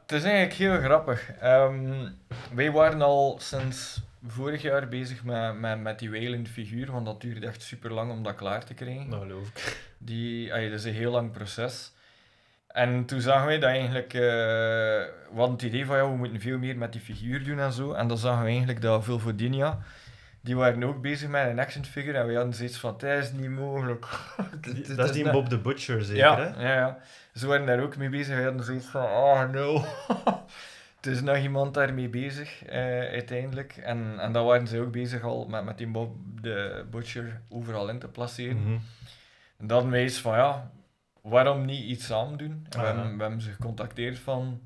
[0.00, 1.32] het is eigenlijk heel grappig.
[1.32, 2.08] Ehm,
[2.54, 7.20] wij waren al sinds vorig jaar bezig met, met, met die Wayland figuur, want dat
[7.20, 9.10] duurde echt super lang om dat klaar te krijgen.
[9.10, 9.92] dat geloof ik.
[9.98, 11.92] Die, ay, dat is een heel lang proces.
[12.66, 16.40] En toen zagen wij dat eigenlijk, eh, we hadden het idee van ja, we moeten
[16.40, 17.92] veel meer met die figuur doen en zo.
[17.92, 19.78] En dan zagen we eigenlijk dat Vulvodinia,
[20.40, 23.32] die waren ook bezig met een action figure en we hadden zoiets van, dat is
[23.32, 24.06] niet mogelijk.
[24.96, 26.68] Dat is die Bob the Butcher, zeker, ja, hè?
[26.68, 26.98] ja, ja.
[27.34, 28.36] Ze waren daar ook mee bezig.
[28.36, 29.74] We hadden zoiets van, oh no.
[31.02, 33.76] Het is nog iemand daarmee bezig, eh, uiteindelijk.
[33.76, 37.88] En, en dan waren ze ook bezig al met, met die Bob de Butcher overal
[37.88, 38.62] in te placeren.
[38.62, 38.78] Mhm.
[39.58, 40.70] En dan wees van, ja,
[41.22, 42.66] waarom niet iets samen doen?
[42.70, 42.94] En Ah, we, ja.
[42.94, 44.60] hebben, we hebben ze gecontacteerd van,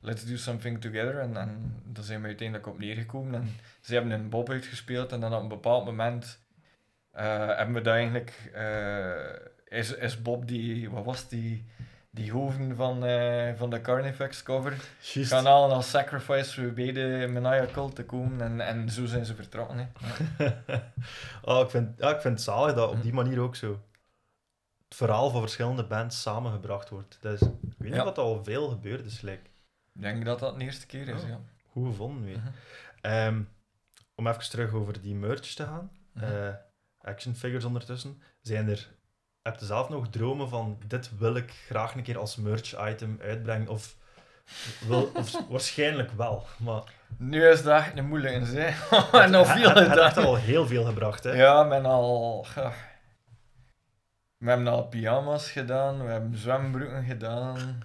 [0.00, 1.18] let's do something together.
[1.18, 3.34] En, en daar zijn we uiteindelijk op neergekomen.
[3.34, 3.48] En
[3.80, 5.12] ze hebben een Bob uitgespeeld.
[5.12, 6.40] En dan op een bepaald moment
[7.10, 8.50] eh, hebben we dat eigenlijk...
[8.54, 10.90] eh, is, is Bob die...
[10.90, 11.64] Wat was die?
[12.14, 14.70] Die hoofden van, eh, van de Carnifex cover
[15.00, 15.30] Juist.
[15.32, 18.40] gaan halen als sacrifice voor bij de Maniacal te komen.
[18.40, 19.78] En, en zo zijn ze vertrokken.
[19.78, 20.46] Hè.
[21.42, 23.00] Oh, ik, vind, ja, ik vind het zalig dat op Hm.
[23.02, 23.80] die manier ook zo
[24.88, 27.18] het verhaal van verschillende bands samengebracht wordt.
[27.20, 28.04] Dat is, ik weet niet Ja.
[28.04, 29.20] wat al veel gebeurd is.
[29.20, 29.42] Like.
[29.94, 31.22] Ik denk dat dat de eerste keer is.
[31.22, 31.28] Ja.
[31.28, 31.40] Ja.
[31.70, 32.38] Goed gevonden weer.
[32.38, 32.48] Mhm.
[33.00, 33.42] Ehm,
[34.14, 35.90] om even terug over die merch te gaan.
[36.12, 36.24] Mhm.
[36.24, 36.48] eh,
[37.00, 38.22] action figures ondertussen.
[38.40, 38.88] Zijn er,
[39.42, 43.18] heb je zelf nog dromen van dit wil ik graag een keer als merch item
[43.22, 43.68] uitbrengen?
[43.68, 43.96] Of,
[44.86, 46.46] wil, of waarschijnlijk wel.
[46.58, 46.82] Maar
[47.16, 48.70] Nu is dat echt een moeilijke, hè.
[49.22, 50.24] en nog veel het gedaan.
[50.24, 51.24] al heel veel gebracht.
[51.24, 51.32] Hè?
[51.32, 52.46] Ja, men al...
[52.54, 52.72] ja.
[54.36, 57.82] We hebben al pyjama's gedaan, we hebben zwembroeken gedaan,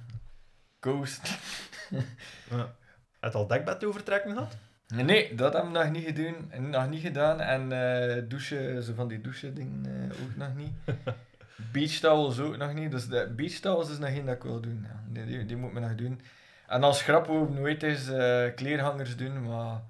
[0.80, 1.30] coast.
[2.50, 2.76] Ja.
[3.20, 4.58] Heb je al dekbed overtrekken gehad?
[4.88, 6.70] Nee, Nee, dat hebben we nog niet gedaan.
[6.70, 7.40] Nog niet gedaan.
[7.42, 10.74] En eh douchen, zo van die douchen dingen eh, ook nog niet.
[11.72, 12.92] Beach towels ook nog niet.
[12.92, 14.86] Dus de beach towels is nog één dat ik wil doen.
[14.88, 15.04] Ja.
[15.08, 16.22] Die, die, die moet me nog doen.
[16.68, 19.82] En als grap ook nooit eens eh kleerhangers doen, maar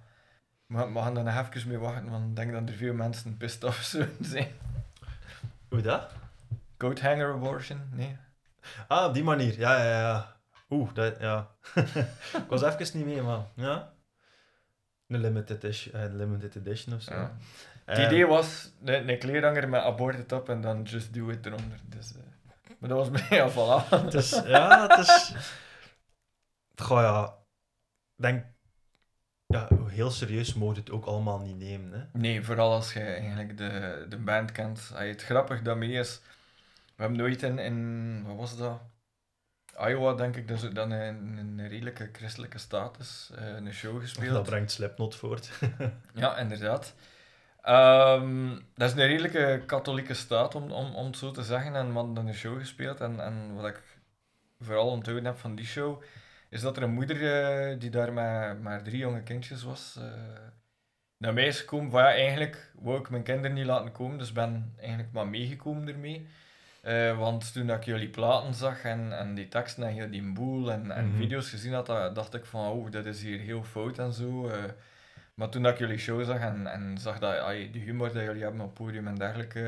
[0.65, 3.37] we we gaan er nog even mee wachten, want ik denk dat er veel mensen
[3.37, 4.51] pissed off zullen zijn.
[5.69, 6.11] Hoe dat?
[6.77, 7.81] Coat hanger abortion?
[7.91, 8.17] Nee.
[8.87, 9.59] Ah, op die manier.
[9.59, 10.35] Ja, ja, ja.
[10.69, 11.47] Oeh, dat, ja.
[12.43, 13.93] ik was even niet mee, maar ja.
[15.07, 17.13] Een limited edition, eh, limited edition of zo.
[17.13, 17.37] Ja.
[17.87, 21.45] Eh, Het idee was een, een kleerhanger met aborted op en dan just do it
[21.45, 21.79] eronder.
[21.85, 22.21] Dus, eh,
[22.79, 23.89] maar dat was mij al voilà.
[24.47, 25.33] Ja, het is...
[26.75, 27.37] Goh, ja.
[28.15, 28.45] Ik denk...
[29.45, 32.19] Ja, heel serieus moet je het ook allemaal niet nemen, hè.
[32.19, 34.91] Nee, vooral als je eigenlijk de, de band kent.
[34.95, 36.21] Ay, Het grappig daarmee is,
[36.95, 38.81] we hebben nooit in, in wat was dat?
[39.79, 44.33] Iowa, denk ik, dus dan in een redelijke christelijke status eh, een show gespeeld.
[44.33, 45.49] Dat brengt Slipknot voort.
[46.13, 46.93] Ja, inderdaad.
[47.67, 51.75] Ehm, dat is een redelijke katholieke staat, om, om, om het zo te zeggen.
[51.75, 52.99] En we hadden dan een show gespeeld.
[53.01, 53.81] En, en wat ik
[54.59, 56.01] vooral onthouden heb van die show,
[56.49, 57.33] is dat er een moeder
[57.71, 60.03] eh, die daar met maar drie jonge kindjes was, eh,
[61.17, 64.31] naar mij is gekomen van ja, eigenlijk wou ik mijn kinderen niet laten komen, dus
[64.31, 66.27] ben eigenlijk maar meegekomen ermee.
[66.81, 70.31] Eh, want toen dat ik jullie platen zag en, en die teksten en heel die
[70.31, 71.17] boel en, en Mhm.
[71.17, 74.51] video's gezien had, da- dacht ik van oh, dat is hier heel fout en zo.
[75.37, 78.23] Maar toen dat ik jullie show zag en, en zag dat ai, de humor dat
[78.23, 79.59] jullie hebben op podium en dergelijke,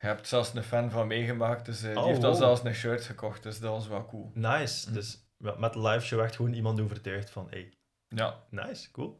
[0.00, 2.40] je hebt zelfs een fan van meegemaakt, dus eh, die Oh, heeft al wow.
[2.40, 4.30] zelfs een shirt gekocht, dus dat was wel cool.
[4.34, 4.88] Nice.
[4.88, 4.94] Hm.
[4.94, 7.72] Dus met de live show echt gewoon iemand overtuigd van, hey,
[8.08, 9.18] Ja, nice, cool.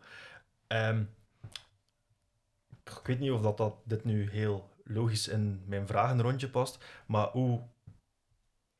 [0.66, 1.02] Ehm,
[2.84, 7.26] ik weet niet of dat, dat dit nu heel logisch in mijn vragenrondje past, maar
[7.26, 7.62] hoe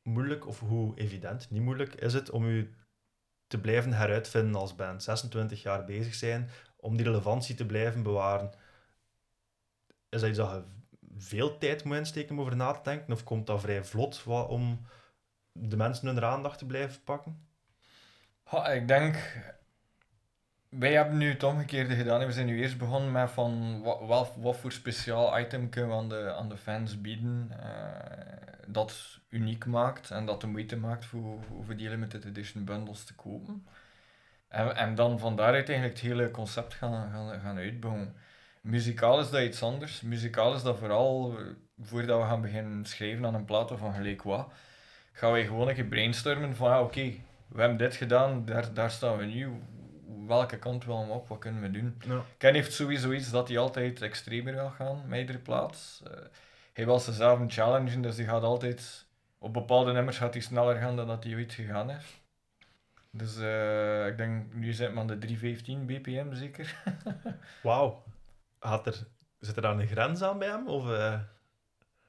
[0.03, 2.73] moeilijk of hoe evident, niet moeilijk, is het om u
[3.47, 5.03] te blijven heruitvinden als band?
[5.03, 8.51] 26 jaar bezig zijn, om die relevantie te blijven bewaren.
[10.09, 10.63] Is dat iets dat je
[11.17, 14.41] veel tijd moet insteken om over na te denken, of komt dat vrij vlot wa-
[14.41, 14.85] om
[15.51, 17.47] de mensen hun aandacht te blijven pakken?
[18.73, 19.15] Ik denk,
[20.69, 22.25] wij hebben nu het omgekeerde gedaan.
[22.25, 25.95] We zijn nu eerst begonnen met van wat, wat, wat voor speciaal item kunnen we
[25.95, 31.05] aan de, aan de fans bieden eh, dat uniek maakt en dat de moeite maakt
[31.05, 33.67] voor, voor die limited edition bundles te kopen.
[34.49, 38.15] En, en dan van daaruit eigenlijk het hele concept gaan, gaan, gaan uitbouwen.
[38.61, 40.01] Muzikaal is dat iets anders.
[40.01, 41.45] Muzikaal is dat vooral, eh,
[41.81, 44.51] voordat we gaan beginnen schrijven aan een plaat of van gelijk wat,
[45.11, 47.13] gaan wij gewoon een keer brainstormen van ah, oké,
[47.47, 49.49] we hebben dit gedaan, daar, daar staan we nu.
[50.27, 51.27] Welke kant willen we op?
[51.27, 52.01] Wat kunnen we doen?
[52.07, 52.21] Ja.
[52.37, 56.01] Ken heeft sowieso iets dat hij altijd extremer wil gaan met iedere plaats.
[56.03, 56.11] Eh,
[56.73, 59.05] hij wil zichzelf een challenge, dus hij gaat altijd
[59.37, 62.18] op bepaalde nummers gaat hij sneller gaan dan dat hij ooit gegaan heeft.
[63.11, 66.75] Dus eh, ik denk, nu zit aan de 315 bpm zeker.
[67.63, 68.03] Wauw.
[68.59, 69.07] Had er,
[69.39, 70.67] zit er dan een grens aan bij hem?
[70.67, 71.19] Of eh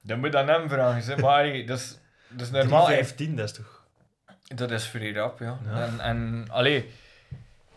[0.02, 1.20] Dat moet aan hem vragen, zeg.
[1.20, 2.86] maar allee, dat is, dat is normaal.
[2.86, 3.88] 15, dat is toch...
[4.54, 5.58] Dat is vrij rap, ja.
[5.64, 5.84] Ja.
[5.86, 6.90] En, en allee,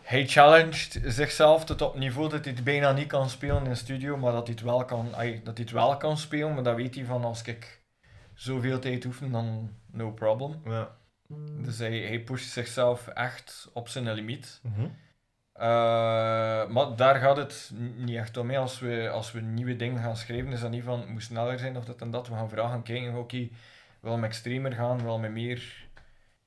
[0.02, 3.74] hij challenged zichzelf tot op niveau dat hij het bijna niet kan spelen in de
[3.74, 6.76] studio, maar dat hij het wel kan, dat hij het wel kan spelen, maar dat
[6.76, 7.82] weet hij van als ik
[8.34, 10.60] zoveel tijd oefen, dan no problem.
[10.64, 10.96] Ja.
[11.62, 14.60] Dus hij, hij pusht zichzelf echt op zijn limiet.
[14.62, 14.88] Mhm.
[15.52, 18.50] Eh, maar daar gaat het niet echt om.
[18.50, 18.58] hè.
[18.58, 21.58] Als we, als we nieuwe dingen gaan schrijven, is dat niet van het moet sneller
[21.58, 22.28] zijn of dat en dat.
[22.28, 23.48] We gaan vragen, kijken, oké,
[24.00, 25.88] wil met extremer gaan, wil met meer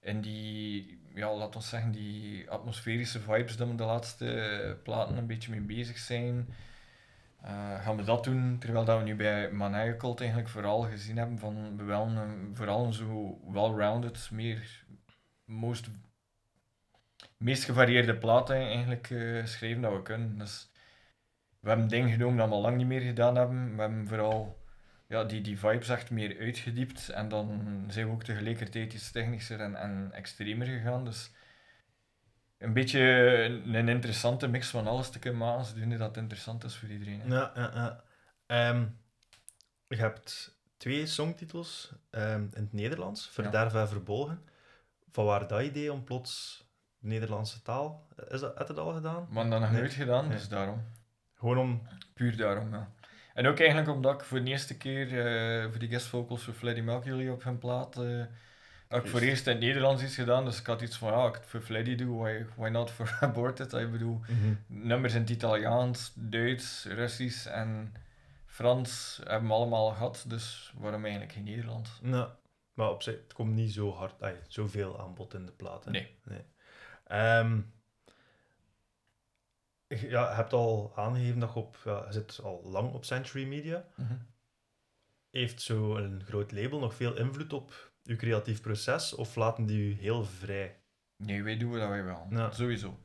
[0.01, 5.27] in die, ja, laten we zeggen, die atmosferische vibes dat we de laatste platen een
[5.27, 6.47] beetje mee bezig zijn.
[7.47, 11.17] Eh, gaan we dat doen, terwijl dat we nu bij Man Cult eigenlijk vooral gezien
[11.17, 14.85] hebben van we willen een, vooral een zo well-rounded, meer
[15.45, 15.89] most
[17.37, 20.37] meest gevarieerde platen eigenlijk eh, schrijven dat we kunnen.
[20.37, 20.71] Dus
[21.59, 23.75] we hebben dingen genomen dat we al lang niet meer gedaan hebben.
[23.75, 24.57] We hebben vooral
[25.07, 27.09] ja, die, die vibes echt meer uitgediept.
[27.09, 31.05] En dan zijn we ook tegelijkertijd iets technischer en, en extremer gegaan.
[31.05, 31.31] Dus
[32.57, 32.99] een beetje
[33.63, 37.21] een, interessante mix van alles te kunnen maken, zodat dat interessant is voor iedereen.
[37.21, 37.35] hè.
[37.35, 38.03] Ja, ja, ja.
[38.45, 38.85] Ehm,
[39.87, 44.41] je hebt twee songtitels ehm, in het Nederlands, Verderven en Verbolgen.
[45.11, 46.65] Van waar dat idee om plots
[46.99, 48.07] de Nederlandse taal?
[48.29, 49.27] Is dat, dat al gedaan?
[49.29, 50.83] Maar dat nog nooit gedaan, dus daarom.
[51.33, 51.87] Gewoon om...
[52.13, 52.91] Puur daarom, ja.
[53.33, 56.53] En ook eigenlijk omdat ik voor de eerste keer eh, voor die guest vocals voor
[56.53, 58.25] Freddie Mercury op hun plaat eh
[58.87, 59.23] heb ik voor Juist.
[59.33, 61.61] eerst in het Nederlands iets gedaan, dus ik had iets van, ja, ik het voor
[61.61, 63.73] Freddie doe, why, why not for Aborted?
[63.73, 64.21] Ik bedoel,
[64.67, 67.93] nummers in het Italiaans, Duits, Russisch en
[68.45, 71.99] Frans hebben we allemaal gehad, dus waarom eigenlijk geen Nederlands?
[72.01, 72.29] Nou,
[72.73, 75.85] maar op zich, het komt niet zo hard, ay, zoveel aanbod in de plaat.
[75.85, 75.91] hè.
[76.23, 76.41] Nee.
[77.07, 77.61] Ehm,
[79.87, 81.77] je- ja, je hebt al aangegeven dat je op...
[81.85, 83.85] Ja, je zit al lang op Century Media.
[85.29, 89.15] Heeft zo'n groot label nog veel invloed op je creatief proces?
[89.15, 90.79] Of laten die je heel vrij?
[91.23, 92.27] Nee, wij doen dat wij wel.
[92.29, 92.51] Ja.
[92.51, 92.99] Sowieso.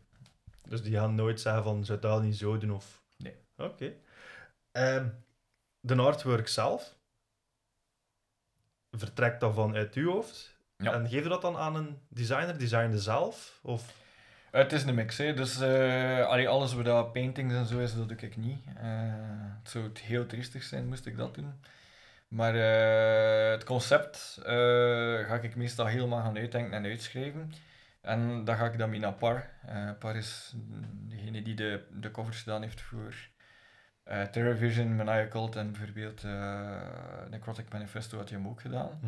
[0.69, 2.73] Dus die gaan nooit zeggen van, zou dat niet zo doen?
[2.73, 3.03] Of...
[3.17, 3.35] Nee.
[3.57, 3.93] Oké.
[4.71, 5.09] Ehm,
[5.81, 6.97] de artwork zelf,
[8.91, 10.57] vertrekt dat vanuit uw hoofd?
[10.77, 10.93] Ja.
[10.93, 12.59] En geef je dat dan aan een designer?
[12.59, 13.59] Designde zelf?
[13.63, 14.01] Of...
[14.51, 15.35] Het is een mix, hè.
[15.35, 18.65] dus eh, allee, alles wat paintings en zo is, dat doe ik niet.
[18.77, 18.85] Eh,
[19.63, 21.53] het zou het heel triestig zijn, moest ik dat doen.
[22.33, 24.53] Maar eh, het concept eh,
[25.27, 27.53] ga ik meestal helemaal gaan uitdenken en uitschrijven.
[28.01, 29.49] En dan ga ik dat mee naar Par.
[29.67, 30.53] Eh, Par is
[31.09, 33.15] degene die de, de covers gedaan heeft voor
[34.31, 36.23] Terrorvision, Maniacal Cult en bijvoorbeeld
[37.31, 39.01] Necrotic Manifesto had hij hem ook gedaan.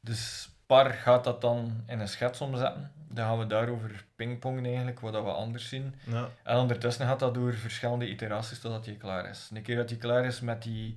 [0.00, 2.92] Dus Par gaat dat dan in een schets omzetten.
[3.08, 5.94] Dan gaan we daarover pingpongen eigenlijk, wat dat we anders zien.
[6.04, 6.28] Ja.
[6.42, 9.50] En ondertussen gaat dat door verschillende iteraties totdat hij klaar is.
[9.54, 10.96] Een keer dat hij klaar is met die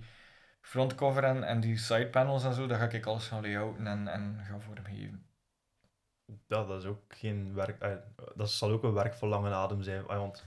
[0.63, 4.39] frontcover en, en die sidepanels en zo, dan ga ik alles gaan layouten en, en
[4.47, 5.25] gaan vormgeven.
[6.47, 7.81] Ja, dat is ook geen werk...
[7.81, 7.99] ay,
[8.35, 10.07] dat zal ook een werk voor lange adem zijn.
[10.07, 10.37] ay, want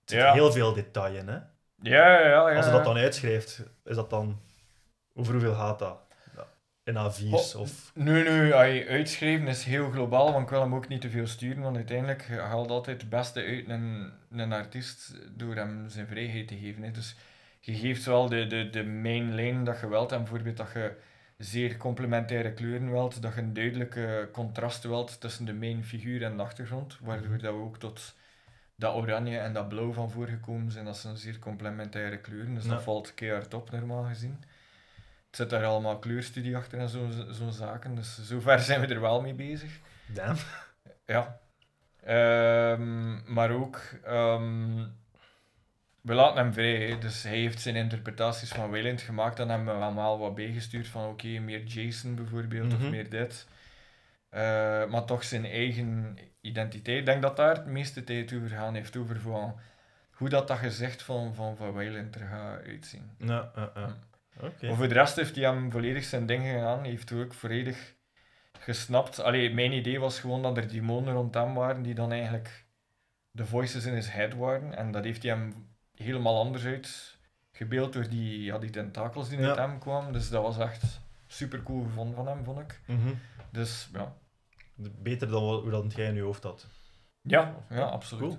[0.00, 0.32] het zit Ja.
[0.32, 1.38] heel veel detail in, hè?
[1.80, 2.56] Ja, ja, ja.
[2.56, 4.40] Als je dat dan uitschrijft, is dat dan...
[5.14, 6.06] Over hoeveel gaat dat?
[6.82, 7.90] In A4's Oh, of...
[7.94, 8.52] Nu,
[8.88, 12.28] uitschrijven is heel globaal, want ik wil hem ook niet te veel sturen, want uiteindelijk
[12.28, 16.82] haalt altijd het beste uit een, een artiest door hem zijn vrijheid te geven.
[16.82, 16.90] Hè.
[16.90, 17.16] Dus
[17.60, 20.92] je geeft wel de, de, de main lijn dat je wilt, en bijvoorbeeld dat je
[21.38, 26.36] zeer complementaire kleuren wilt, dat je een duidelijke contrast wilt tussen de main figuur en
[26.36, 27.38] de achtergrond, waardoor Mhm.
[27.42, 28.14] dat we ook tot
[28.76, 30.84] dat oranje en dat blauw van voorgekomen zijn.
[30.84, 32.70] Dat zijn zeer complementaire kleuren, dus Ja.
[32.70, 34.36] dat valt keihard op normaal gezien.
[35.26, 39.00] Het zit daar allemaal kleurstudie achter en zo'n zo'n zaken, dus zover zijn we er
[39.00, 39.78] wel mee bezig.
[40.06, 40.36] Damn.
[41.06, 41.38] Ja.
[42.04, 44.86] Ehm, maar ook, ehm,
[46.08, 46.98] we laten hem vrij, hè.
[46.98, 51.08] dus hij heeft zijn interpretaties van Wayland gemaakt, dan hebben we allemaal wat bijgestuurd van
[51.08, 52.84] oké, meer Jason bijvoorbeeld, Mhm.
[52.84, 53.46] of meer dit.
[54.28, 54.40] Eh,
[54.86, 56.98] maar toch zijn eigen identiteit.
[56.98, 59.58] Ik denk dat daar het meeste tijd over gaan heeft, over van
[60.10, 63.10] hoe dat, dat gezicht van, van, van Wayland er gaat uitzien.
[63.18, 63.52] Ja.
[64.68, 66.78] Maar voor de rest heeft hij hem volledig zijn ding gedaan.
[66.80, 67.94] Hij heeft ook volledig
[68.58, 69.20] gesnapt.
[69.20, 72.66] Allee, mijn idee was gewoon dat er demonen rond hem waren die dan eigenlijk
[73.30, 74.76] de voices in his head waren.
[74.76, 75.67] En dat heeft hij hem
[75.98, 79.68] helemaal anders uitgebeeld door die, ja, die tentakels die uit Ja.
[79.68, 80.12] hem kwamen.
[80.12, 82.80] Dus dat was echt super cool gevonden van hem, vond ik.
[82.86, 83.14] Mhm.
[83.50, 84.14] Dus ja,
[84.74, 86.66] Beter dan hoe dat jij in je hoofd had.
[87.22, 88.28] ja, ja absoluut.
[88.28, 88.38] Cool.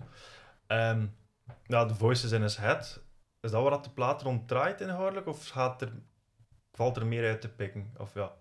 [0.67, 1.05] Ehm
[1.65, 3.01] ja, de voices in his head.
[3.41, 5.27] Is dat waar dat de plaat rond draait inhoudelijk?
[5.27, 5.91] Of gaat er,
[6.71, 7.93] valt er meer uit te pikken?
[7.97, 8.31] Of ja.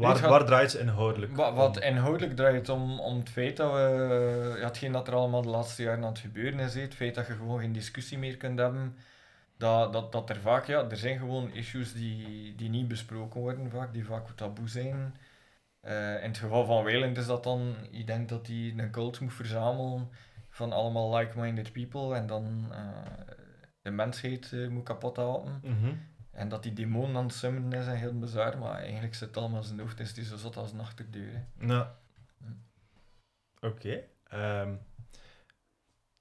[0.00, 1.36] Waar, het gaat- waar draait ze inhoudelijk?
[1.36, 5.14] Wat, wat inhoudelijk draait het om, om het feit dat we, ja, hetgeen dat er
[5.14, 8.18] allemaal de laatste jaren aan het gebeuren is, het feit dat je gewoon geen discussie
[8.18, 8.96] meer kunt hebben,
[9.56, 13.70] dat, dat, dat er vaak, ja, er zijn gewoon issues die, die niet besproken worden
[13.70, 15.14] vaak, die vaak taboe zijn.
[15.80, 19.20] Eh, in het geval van Wayland is dat dan, ik denk dat hij een cult
[19.20, 20.08] moet verzamelen
[20.48, 22.78] van allemaal like-minded people en dan eh,
[23.82, 25.60] de mensheid eh, moet kapot halen.
[25.62, 25.92] Mhm.
[26.40, 29.36] En dat die demon aan het summonen is en heel bizar, maar eigenlijk zit het
[29.36, 31.32] allemaal in zijn hoofd, is die zo zot als een achterdeur.
[31.32, 31.66] hè.
[31.66, 31.96] Ja.
[32.38, 33.66] Hm.
[33.66, 34.02] Oké.
[34.28, 34.74] Ehm,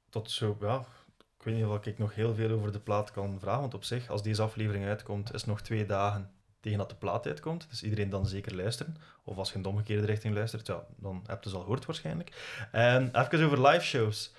[0.10, 0.86] tot zo, ja.
[1.38, 3.84] Ik weet niet of ik nog heel veel over de plaat kan vragen, want op
[3.84, 7.70] zich, als deze aflevering uitkomt, is het nog twee dagen tegen dat de plaat uitkomt.
[7.70, 8.98] Dus iedereen dan zeker luisteren.
[9.24, 11.86] Of als je in de omgekeerde richting luistert, ja, dan heb je ze al gehoord
[11.86, 12.58] waarschijnlijk.
[12.72, 14.34] En even over live shows.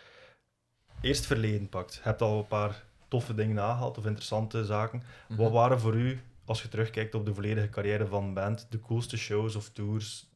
[1.01, 1.95] Eerst verleden pakt.
[1.95, 5.03] Je hebt al een paar toffe dingen nagehaald of interessante zaken.
[5.29, 5.41] Mhm.
[5.41, 8.81] Wat waren voor u, als je terugkijkt op de volledige carrière van een band, de
[8.81, 10.29] coolste shows of tours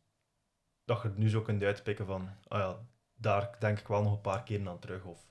[0.84, 4.20] dat je nu zo kunt uitpikken van, ah ja, daar denk ik wel nog een
[4.20, 5.04] paar keer aan terug.
[5.04, 5.26] Of...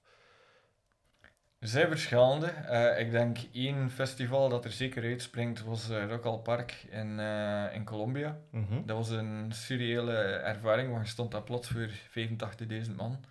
[1.64, 2.48] Er zijn verschillende.
[2.48, 7.20] Eh, ik denk één festival dat er zeker uitspringt was uh, Rock al Park in,
[7.20, 8.38] uh, in Colombia.
[8.50, 8.86] Mhm.
[8.86, 13.24] Dat was een surreële ervaring, want je stond daar plots voor 85.000 man.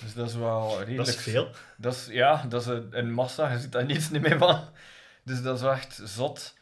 [0.00, 0.96] Dus dat is wel redelijk...
[0.96, 1.48] Dat is veel.
[1.76, 4.60] Dat is, ja, dat is een, een massa, je ziet daar niets meer van.
[5.24, 6.58] Dus dat is echt zot.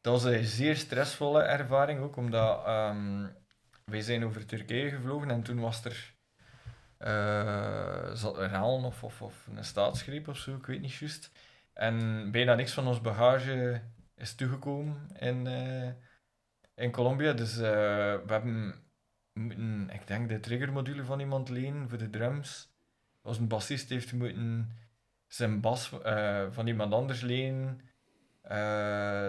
[0.00, 3.36] Dat was een zeer stressvolle ervaring ook, omdat um,
[3.84, 6.11] wij zijn over Turkije gevlogen en toen was er
[8.14, 11.30] zat een of, of, of een staatsgreep of zo, ik weet niet juist.
[11.72, 13.82] En bijna niks van ons bagage
[14.14, 15.90] is toegekomen in, uh,
[16.74, 17.32] in Colombia.
[17.32, 18.74] Dus uh, we hebben
[19.32, 22.70] moeten, ik denk, de triggermodule van iemand lenen voor de drums.
[23.22, 24.76] Onze bassist heeft moeten
[25.26, 25.88] zijn bas
[26.50, 27.80] van iemand anders lenen.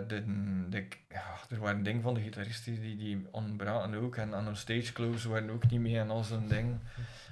[0.07, 0.23] De,
[0.69, 4.15] de, ja, er waren dingen van de gitaristen die, die ontbraken ook.
[4.15, 6.79] En aan een stage clothes waren ook niet mee en al zo'n ding.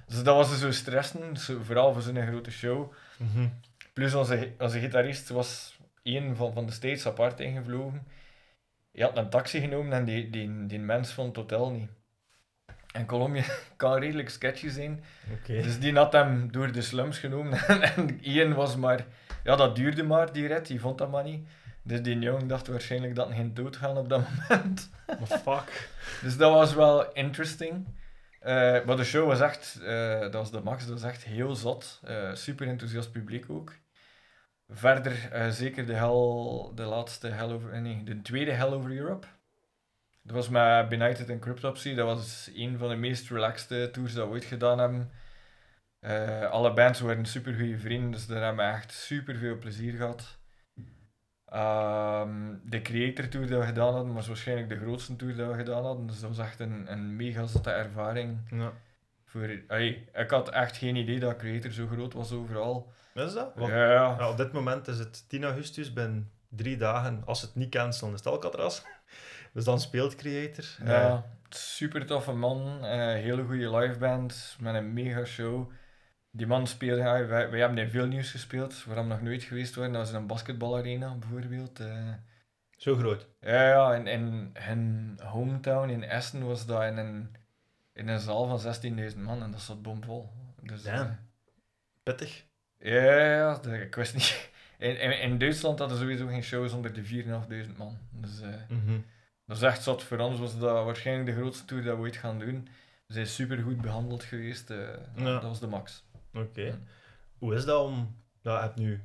[0.08, 2.94] Dus dat was zo stressen, zo, vooral voor zo'n grote show.
[3.18, 3.48] Mhm.
[3.94, 8.08] Plus onze, onze gitarist was één van, van de states apart ingevlogen.
[8.92, 11.90] Hij had een taxi genomen en die, die, die mens vond het hotel niet.
[12.92, 13.44] En Colombia
[13.78, 15.04] kan redelijk sketchy zijn.
[15.42, 15.62] Okay.
[15.62, 17.68] Dus die had hem door de slums genomen.
[17.96, 19.06] en Ian was maar...
[19.44, 20.68] Ja, dat duurde maar, die rit.
[20.68, 21.48] Die vond dat maar niet.
[21.84, 24.90] Dus die jongen dacht waarschijnlijk dat hij ging doodgaan op dat moment.
[25.06, 25.90] What fuck?
[26.22, 27.88] dus dat was wel interesting.
[28.42, 31.56] Uh, maar de show was echt, uh, dat was de max, dat was echt heel
[31.56, 32.02] zot.
[32.08, 33.74] Uh, super enthousiast publiek ook.
[34.70, 39.28] Verder zeker de, hell, de laatste Hell over, nee, de tweede Hell over Europe.
[40.24, 41.94] Dat was met Benighted en Cryptopsy.
[41.94, 45.12] Dat was een van de meest relaxed tours dat we ooit gedaan hebben.
[46.52, 50.41] alle bands waren super goede vrienden, dus daar hebben we echt super veel plezier gehad.
[51.54, 55.54] Um, de Creator Tour die we gedaan hadden, was waarschijnlijk de grootste tour die we
[55.54, 56.08] gedaan hadden.
[56.08, 58.38] Dus dat was echt een, een mega zotte ervaring.
[58.50, 58.72] Ja.
[59.26, 59.50] Voor,
[60.14, 62.92] ik had echt geen idee dat Creator zo groot was overal.
[63.14, 63.52] Is dat?
[63.56, 64.30] Want, ja, ja.
[64.30, 68.14] op dit moment is het 10 augustus, ben drie dagen, als ze het niet cancelen,
[68.14, 68.82] is het Alcatraz.
[69.54, 70.66] Dus dan speelt Creator.
[70.86, 71.18] Ja, uh,
[71.50, 75.72] super toffe man, uh, hele goede liveband, met een mega show.
[76.34, 79.44] Die man speelde, ja, wij, wij hebben in veel nieuws gespeeld, waar we nog nooit
[79.44, 79.94] geweest waren.
[79.94, 81.80] Dat was in een basketbalarena bijvoorbeeld.
[81.80, 82.14] Uh,
[82.78, 83.28] Zo groot?
[83.40, 87.36] Ja, ja in, in hun hometown in Essen was dat in een,
[87.94, 88.76] in een zaal van
[89.12, 90.30] 16.000 man en dat zat bomvol.
[90.62, 91.12] Dus, ja, uh,
[92.04, 92.46] pittig.
[92.78, 94.50] Ja, ja, ja, ik wist niet.
[94.82, 97.98] In, in, in, Duitsland hadden sowieso geen shows onder de 4.500 man.
[98.12, 99.06] Dus uh, mm -hmm.
[99.46, 100.04] dat is echt zat.
[100.04, 102.68] Voor ons was dat waarschijnlijk de grootste tour dat we ooit gaan doen.
[103.06, 104.70] We zijn super goed behandeld geweest.
[105.16, 105.24] ja.
[105.24, 106.04] Dat was de max.
[106.34, 106.46] Oké.
[106.46, 106.80] Okay.
[107.38, 108.20] Hoe is dat om...
[108.42, 109.02] Ja, je hebt nu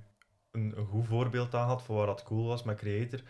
[0.50, 3.20] een, een goed voorbeeld aangehad voor waar dat cool was met Creator.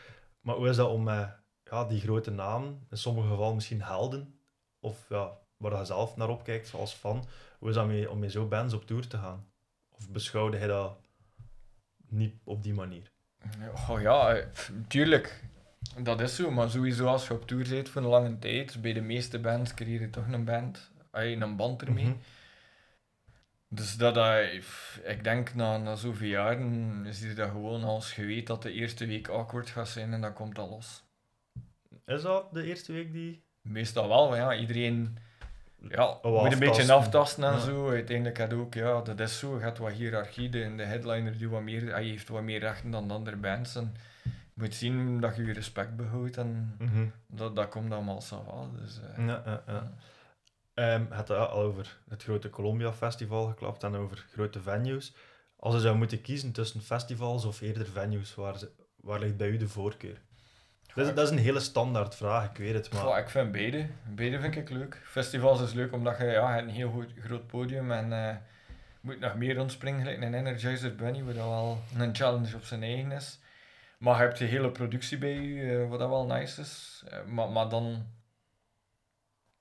[0.40, 4.40] Maar hoe is dat om met ja, die grote namen, in sommige gevallen misschien helden,
[4.80, 7.24] of ja, waar je zelf naar opkijkt als fan,
[7.59, 9.47] hoe is dat mee, om met zo'n bands op tour te gaan?
[9.90, 10.99] Of beschouwde hij dat
[12.09, 13.12] niet op die manier?
[13.88, 14.44] Oh ja,
[14.88, 15.44] tuurlijk.
[16.03, 18.92] Dat is zo, maar sowieso als je op tour zit voor een lange tijd, bij
[18.92, 22.05] de meeste bands creëer je toch een band, een band ermee.
[22.05, 22.16] Mhm.
[23.69, 24.17] Dus dat,
[25.05, 29.07] ik denk na, na zoveel jaren is dat gewoon als je weet dat de eerste
[29.07, 31.05] week awkward gaat zijn en dan komt dat los.
[32.05, 33.45] Is dat de eerste week die...
[33.62, 35.17] Meestal wel, maar ja, iedereen
[35.89, 37.45] ja, Oh, moet een beetje aftasten.
[37.45, 37.59] en Ja.
[37.59, 37.89] zo.
[37.91, 41.49] Uiteindelijk had ook, ja, dat is zo, je hebt wat hiërarchie, de, de headliner die
[41.49, 43.95] wat meer, hij heeft wat meer rechten dan de andere bands en
[44.25, 47.07] je moet zien dat je je respect behoudt en Mhm.
[47.27, 48.71] dat, dat komt allemaal zo wel.
[48.81, 49.93] Dus, eh, Ja, ja, ja.
[50.77, 55.14] Ehm, je had al over het grote Columbia Festival geklapt en over grote venues.
[55.57, 59.49] Als je zou moeten kiezen tussen festivals of eerder venues, waar, ze, waar ligt bij
[59.49, 60.20] u de voorkeur?
[60.95, 63.03] Dat is, dat is een hele standaard vraag, ik weet het, maar...
[63.03, 63.87] Goh, ik vind beide.
[64.14, 65.01] Beide vind ik leuk.
[65.05, 68.37] Festivals is leuk omdat je, ja, je een heel goed, groot podium en je
[69.01, 73.12] moet nog meer rondspringen, gelijk een Energizer Bunny, wat wel een challenge op zijn eigen
[73.12, 73.39] is.
[73.99, 77.05] Maar je hebt de hele productie bij je, eh, wat dat wel nice is.
[77.09, 78.07] Eh, maar, maar dan...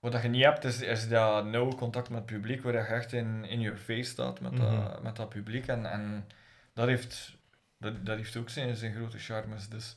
[0.06, 2.80] Wat dat je niet hebt, is, is dat nauw contact met het publiek, waar je
[2.80, 5.03] echt in, in your face staat met, dat, Mhm.
[5.03, 5.68] met dat publiek.
[5.68, 6.28] En, en
[6.74, 7.38] dat, heeft,
[7.78, 9.70] dat, dat heeft ook zijn, zijn grote charmes.
[9.70, 9.95] Dus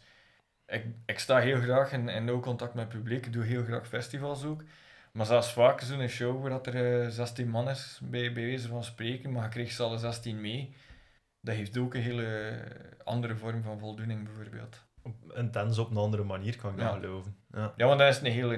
[0.67, 3.27] ik, ik sta heel graag in, in nauw contact met het publiek.
[3.27, 4.63] Ik doe heel graag festivals ook.
[5.13, 8.69] Maar zelfs vaak zo'n show waar dat er eh, 16 man is, bij, bij wijze
[8.69, 10.75] van spreken, maar je krijgt ze alle 16 mee.
[11.41, 12.59] Dat heeft ook een hele
[13.05, 14.87] andere vorm van voldoening, bijvoorbeeld.
[15.35, 16.85] Intens op een andere manier, kan ik Ja.
[16.93, 17.37] dat geloven.
[17.53, 17.73] Ja.
[17.77, 18.57] Ja, want dat is een hele,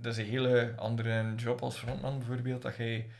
[0.00, 2.62] dat is een hele andere job als frontman, bijvoorbeeld.
[2.62, 3.10] Dat jij,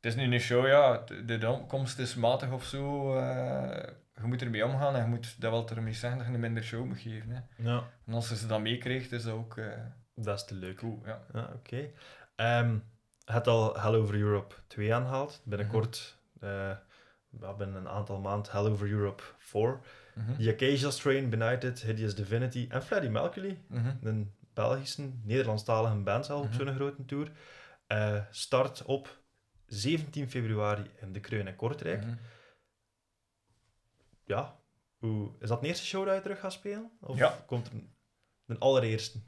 [0.00, 3.14] het is nu een show, ja, de, de opkomst is matig of zo.
[3.16, 3.88] eh,
[4.20, 6.62] je moet ermee omgaan en je moet dat wel ermee zeggen dat je een minder
[6.62, 7.30] show moet geven.
[7.30, 7.40] Hè.
[7.70, 9.66] ja, En als je ze dat meekrijgt, is dat ook eh
[10.14, 10.76] dat is te leuk.
[10.76, 11.02] cool.
[11.04, 11.20] Ja.
[11.32, 11.90] Ja, oké.
[12.36, 12.72] Ehm,
[13.24, 15.42] je hebt al Hell Over Europe 2 aangehaald.
[15.44, 16.44] Binnenkort Mhm.
[16.50, 16.76] eh,
[17.40, 19.78] ja, binnen een aantal maanden Hell Over Europe 4.
[20.18, 20.36] Mhm.
[20.42, 23.96] The Acacia Strain, Benighted, Hideous Divinity en Freddie Mercury, Mhm.
[24.02, 26.56] een Belgische, Nederlandstalige band zelf op Mhm.
[26.66, 27.32] zo'n grote tour.
[27.86, 29.22] Eh, start op
[29.66, 32.04] 17 februari in De Kreun in Kortrijk.
[32.04, 32.14] Mhm.
[34.24, 34.60] Ja,
[34.98, 36.90] hoe, is dat de eerste show dat je terug gaat spelen?
[37.00, 37.44] Of Ja.
[37.46, 37.94] komt er een,
[38.46, 39.18] een allereerste?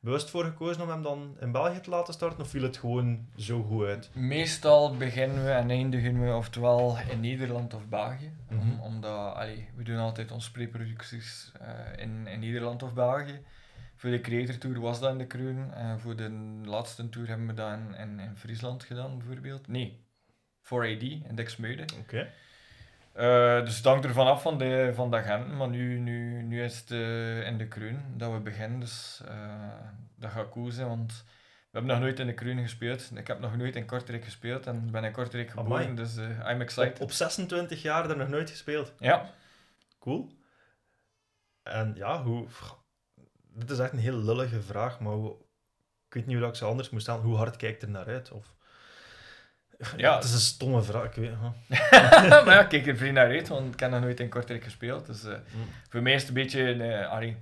[0.00, 3.26] Bewust voor gekozen om hem dan in België te laten starten, of viel het gewoon
[3.36, 4.10] zo goed uit?
[4.14, 8.32] Meestal beginnen we en eindigen we oftewel in Nederland of België.
[8.50, 8.80] Om- Mhm.
[8.80, 13.40] omdat, allee, we doen altijd onze preproducties eh in, in Nederland of België.
[13.96, 15.72] Voor de Creator Tour was dat in de Kreun.
[15.72, 16.30] En voor de
[16.64, 19.68] laatste tour hebben we dat in, in, in Friesland gedaan, bijvoorbeeld.
[19.68, 20.04] Nee,
[20.62, 21.86] 4AD in Dixmuiden.
[22.00, 22.28] Oké.
[23.12, 26.62] Eh, dus het hangt ervan af van de, van de agenten, maar nu, nu, nu
[26.62, 29.64] is het eh, in de Kreun dat we beginnen, dus eh,
[30.16, 31.24] dat gaat cool zijn, want
[31.70, 33.10] we hebben nog nooit in de Kreun gespeeld.
[33.14, 35.94] Ik heb nog nooit in Kortrijk gespeeld en ben in Kortrijk geboren, Amai.
[35.94, 36.94] dus eh, I'm excited.
[36.94, 38.92] Op, op 26 jaar er nog nooit gespeeld.
[38.98, 39.34] Ja,
[39.98, 40.38] Cool.
[41.62, 42.48] En ja, hoe...
[43.54, 45.36] Dit is echt een heel lullige vraag, maar hoe,
[46.06, 47.22] ik weet niet hoe ik ze anders moet stellen.
[47.22, 48.30] Hoe hard kijkt er naar uit?
[48.30, 48.54] Of...
[49.96, 50.14] Ja.
[50.14, 51.40] Het is een stomme vraag, ik weet
[52.30, 54.64] maar ja, ik kijk er vrij naar uit, want ik heb nog nooit in Kortrijk
[54.64, 55.64] gespeeld, dus eh, Mm.
[55.88, 57.36] voor mij is het een beetje, een, eh, allee,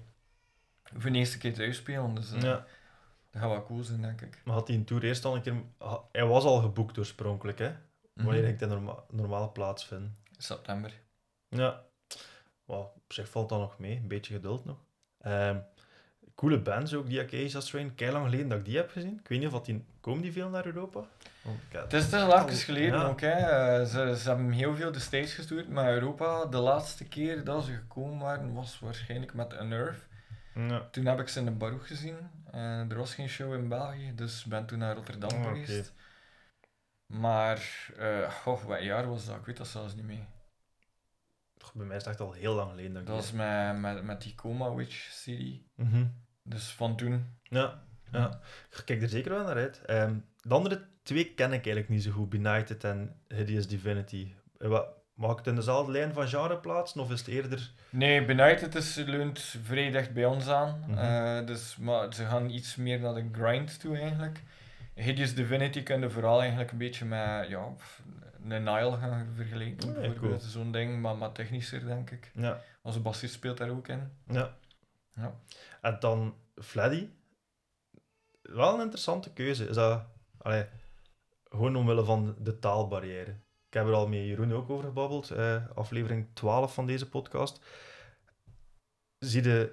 [0.97, 2.66] voor de eerste keer thuis spelen, dus eh, Ja.
[3.30, 4.41] dat gaat wel cool zijn, denk ik.
[4.45, 5.55] Maar had hij een tour eerst al een keer...
[6.12, 7.72] Hij was al geboekt oorspronkelijk, hè?
[8.14, 8.45] Wanneer Mhm.
[8.47, 10.16] ging het norma normale plaatsvinden?
[10.36, 10.93] September.
[11.49, 11.82] Ja.
[12.66, 13.97] Op zich valt dat nog mee.
[13.97, 14.76] Een beetje geduld nog.
[15.20, 15.57] Ehm,
[16.39, 17.95] coole bands ook, die Acacia Strain.
[17.95, 19.18] Kei lang geleden dat ik die heb gezien.
[19.22, 19.84] Ik weet niet of dat die...
[20.01, 21.05] Komen die veel naar Europa?
[21.68, 23.07] Het is, al even geleden Ja.
[23.07, 23.20] ook.
[23.20, 23.28] Hè.
[23.30, 27.64] Eh, Ze, ze hebben heel veel de States gestuurd, maar Europa, de laatste keer dat
[27.64, 30.01] ze gekomen waren, was waarschijnlijk met Unnerve.
[30.55, 30.89] Ja.
[30.91, 32.16] Toen heb ik ze in de Baruch gezien.
[32.51, 35.93] en er was geen show in België, dus ik ben toen naar Rotterdam Oh, geweest.
[37.07, 39.36] Maar, eh goh, wat jaar was dat?
[39.36, 40.26] Ik weet dat zelfs niet meer.
[41.57, 44.03] Toch, Bij mij is het echt al heel lang geleden dat Dat was met, met,
[44.05, 45.61] met die Coma Witch CD.
[45.74, 46.07] Mhm.
[46.49, 47.26] Dus van toen.
[47.42, 47.82] Ja,
[48.12, 48.40] ja.
[48.76, 49.80] Ik kijk er zeker wel naar uit.
[49.84, 52.28] Ehm, de andere twee ken ik eigenlijk niet zo goed.
[52.28, 54.32] Benighted en Hideous Divinity.
[54.59, 57.01] Eh, wat, mag ik het in dezelfde lijn van genre plaatsen?
[57.01, 57.70] Of is het eerder...
[57.90, 60.84] Nee, Benighted is, leunt vrij dicht bij ons aan.
[60.86, 60.99] Mhm.
[60.99, 64.42] Eh, dus, maar ze gaan iets meer naar de grind toe eigenlijk.
[64.94, 67.66] Hideous Divinity kun je vooral eigenlijk een beetje met ja,
[68.49, 69.88] een Nile gaan vergelijken.
[69.88, 70.51] Ja, bijvoorbeeld cool.
[70.51, 72.30] zo'n ding, maar, maar technischer denk ik.
[72.34, 72.61] Ja.
[72.82, 74.11] Onze bassist speelt daar ook in.
[74.30, 74.57] ja.
[75.19, 75.35] Ja.
[75.81, 77.09] En dan Fleddy.
[78.43, 79.69] Wel een interessante keuze.
[79.69, 80.03] Is dat...
[80.39, 80.66] Allee,
[81.45, 83.31] gewoon omwille van de taalbarrière.
[83.66, 85.31] Ik heb er al met Jeroen ook over gebabbeld.
[85.31, 87.61] eh, aflevering 12 van deze podcast.
[89.19, 89.73] Zie je...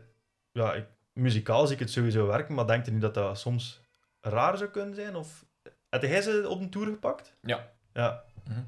[0.52, 3.82] Ja, ik, muzikaal zie ik het sowieso werken, maar denk je niet dat dat soms
[4.22, 5.16] raar zou kunnen zijn?
[5.16, 5.46] Of...
[5.90, 7.36] Heb jij ze op een tour gepakt?
[7.42, 7.72] Ja.
[7.94, 8.24] Ja.
[8.48, 8.64] Mhm.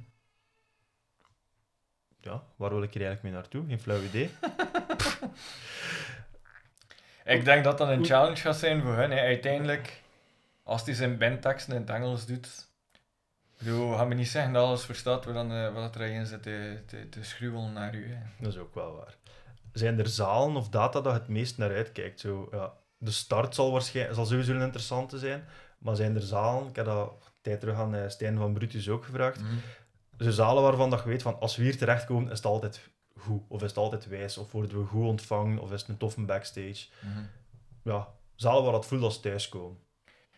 [2.21, 3.65] Ja, waar wil ik hier eigenlijk mee naartoe?
[3.67, 4.29] Geen flauw idee.
[7.27, 9.11] Ik denk dat dat een challenge gaat zijn voor hen.
[9.11, 9.19] Hè.
[9.19, 10.01] Uiteindelijk,
[10.63, 12.67] als hij zijn bandteksten in het Engels doet,
[13.57, 16.43] bedoel, ga me niet zeggen dat alles verstaat wat, dan, eh, wat er in zit
[16.43, 18.13] te, te, te schruwelen naar u.
[18.13, 18.19] Hè.
[18.39, 19.15] Dat is ook wel waar.
[19.73, 22.19] Zijn er zalen of data dat je het meest naar uitkijkt?
[22.19, 25.47] Zo, ja, de start zal, waarschijnlijk, zal sowieso een interessante zijn,
[25.77, 28.89] maar zijn er zalen, ik heb dat een tijd terug aan eh, Stijn van Brutus
[28.89, 29.39] ook gevraagd,
[30.19, 33.41] zo zalen waarvan dat je weet van als we hier terechtkomen is het altijd goed,
[33.47, 36.21] of is het altijd wijs, of worden we goed ontvangen, of is het een toffe
[36.21, 36.87] backstage.
[36.99, 37.23] Mhm.
[37.83, 39.77] Ja, zalen waar dat voelt als thuiskomen.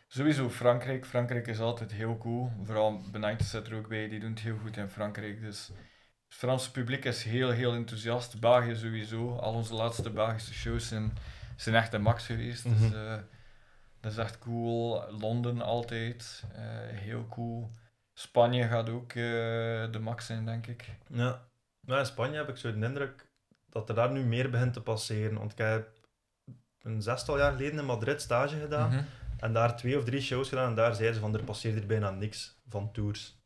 [0.07, 1.05] Sowieso Frankrijk.
[1.05, 2.51] Frankrijk is altijd heel cool.
[2.63, 5.41] Vooral Benighted zit er ook bij, die doen het heel goed in Frankrijk.
[5.41, 8.39] Dus het Franse publiek is heel, heel enthousiast.
[8.39, 9.35] België sowieso.
[9.35, 11.17] Al onze laatste Belgische shows zijn,
[11.57, 12.65] zijn echt de max geweest.
[12.65, 12.81] Mhm.
[12.81, 13.17] Dus eh,
[13.99, 15.11] dat is echt cool.
[15.11, 16.43] Londen altijd.
[16.53, 16.63] eh,
[16.97, 17.71] heel cool.
[18.13, 19.15] Spanje gaat ook eh,
[19.91, 20.89] de max zijn, denk ik.
[21.07, 21.48] Ja.
[21.89, 23.27] Nou, in Spanje heb ik zo de indruk
[23.69, 25.89] dat er daar nu meer begint te passeren, want ik heb
[26.81, 28.89] een zestal jaar geleden in Madrid stage gedaan.
[28.89, 29.03] Mhm.
[29.37, 31.85] En daar twee of drie shows gedaan en daar zeiden ze van er passeert er
[31.85, 33.37] bijna niks van tours.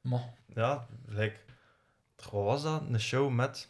[0.00, 1.36] Maar, Ja, like,
[2.16, 2.82] wat was dat?
[2.90, 3.68] Een show met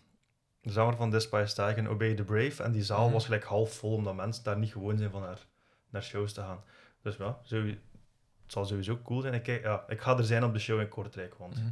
[0.60, 2.62] de zanger van Despise Tiger, Obey the Brave.
[2.62, 3.12] En die zaal Mhm.
[3.12, 5.46] was gelijk half vol omdat mensen daar niet gewoon zijn van naar,
[5.90, 6.62] naar shows te gaan.
[7.02, 7.78] Dus ja, zo, het
[8.46, 9.34] zal sowieso cool zijn.
[9.34, 11.68] Ik, ja, ik ga er zijn op de show in Kortrijk, want mhm.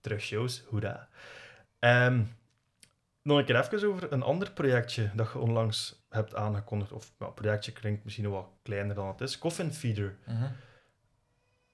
[0.00, 1.08] Terug shows, hoera.
[1.78, 2.22] Ehm
[3.28, 6.92] nog een keer even over een ander projectje dat je onlangs hebt aangekondigd.
[6.92, 9.38] Of ja, projectje klinkt misschien wat kleiner dan het is.
[9.38, 10.16] Coffin Feeder.
[10.24, 10.44] Mhm.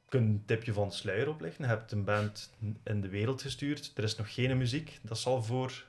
[0.05, 1.65] Ik kan een tipje van de sluier oplichten.
[1.65, 2.53] Je hebt een band
[2.85, 3.93] in de wereld gestuurd.
[3.97, 4.99] Er is nog geen muziek.
[5.03, 5.85] Dat zal voor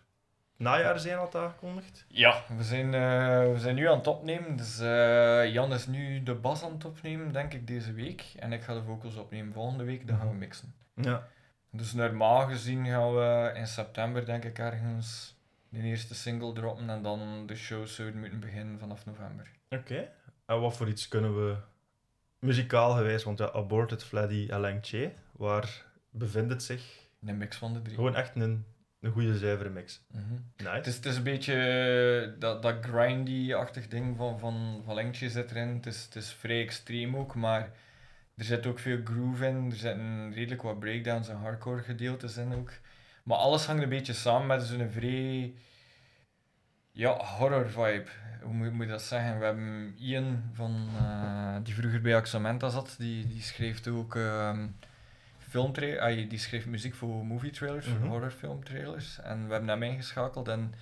[0.58, 2.06] najaar zijn, had aangekondigd.
[2.08, 4.56] Ja, we zijn, eh, we zijn nu aan het opnemen.
[4.56, 8.24] Dus eh, Jan is nu de bas aan het opnemen, denk ik, deze week.
[8.40, 10.08] En ik ga de vocals opnemen volgende week.
[10.08, 10.74] Dan gaan we mixen.
[10.94, 11.28] Ja.
[11.76, 15.36] Dus normaal gezien gaan we in september, denk ik, ergens
[15.70, 19.52] de eerste single droppen en dan de shows zouden moeten beginnen vanaf november.
[19.70, 20.10] Oké.
[20.46, 21.56] En wat voor iets kunnen we
[22.40, 27.08] muzikaal geweest, want ja, Aborted, Fleddy en Langche, waar bevindt het zich?
[27.26, 27.96] Een mix van de drie.
[27.96, 28.66] Gewoon echt een,
[29.00, 30.02] een goede, zuivere mix.
[30.12, 30.34] Mhm.
[30.58, 30.70] Nice.
[30.70, 35.52] Het is, het is een beetje eh, dat, dat grindy-achtig ding van, van, van zit
[35.52, 35.68] erin.
[35.68, 37.70] Het is, het is vrij extreem ook, maar
[38.38, 39.66] er zit ook veel groove in.
[39.72, 42.72] Er zitten redelijk wat breakdowns en hardcore gedeeltes in ook.
[43.24, 45.54] Maar alles hangt een beetje samen met zo'n vrij
[46.92, 48.06] ja, horror vibe.
[48.42, 49.40] Hoe moet, moet je dat zeggen?
[49.40, 54.68] We hebben Ian van, eh, die vroeger bij Axamenta zat, die, die schreef ook ehm
[55.40, 57.98] filmtra- die schreef muziek voor movie trailers, Mhm.
[58.00, 59.20] voor horrorfilmtrailers.
[59.22, 60.74] En we hebben hem ingeschakeld en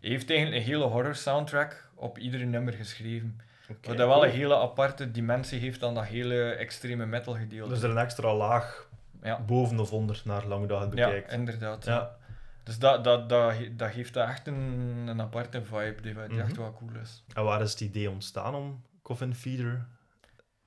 [0.00, 3.40] hij heeft eigenlijk een hele horror soundtrack op iedere nummer geschreven.
[3.70, 7.72] Oké, Wat dat wel een hele aparte dimensie heeft dan dat hele extreme metal gedeelte.
[7.74, 8.88] Dus er een extra laag
[9.22, 9.40] ja.
[9.40, 11.32] boven of onder naar lang dat je het ja, bekijkt.
[11.32, 11.84] inderdaad.
[11.84, 12.16] Ja.
[12.62, 16.50] Dus dat, dat, dat, dat geeft dat echt een, een aparte vibe die, die echt
[16.52, 16.60] Mhm.
[16.60, 17.24] wel cool is.
[17.34, 19.86] En waar is het idee ontstaan om Coffin Feeder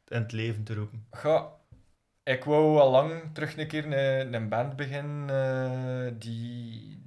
[0.07, 1.05] in het leven te roepen?
[1.11, 1.47] Ga,
[2.23, 7.02] ik wou al lang terug een keer een, een band beginnen eh, die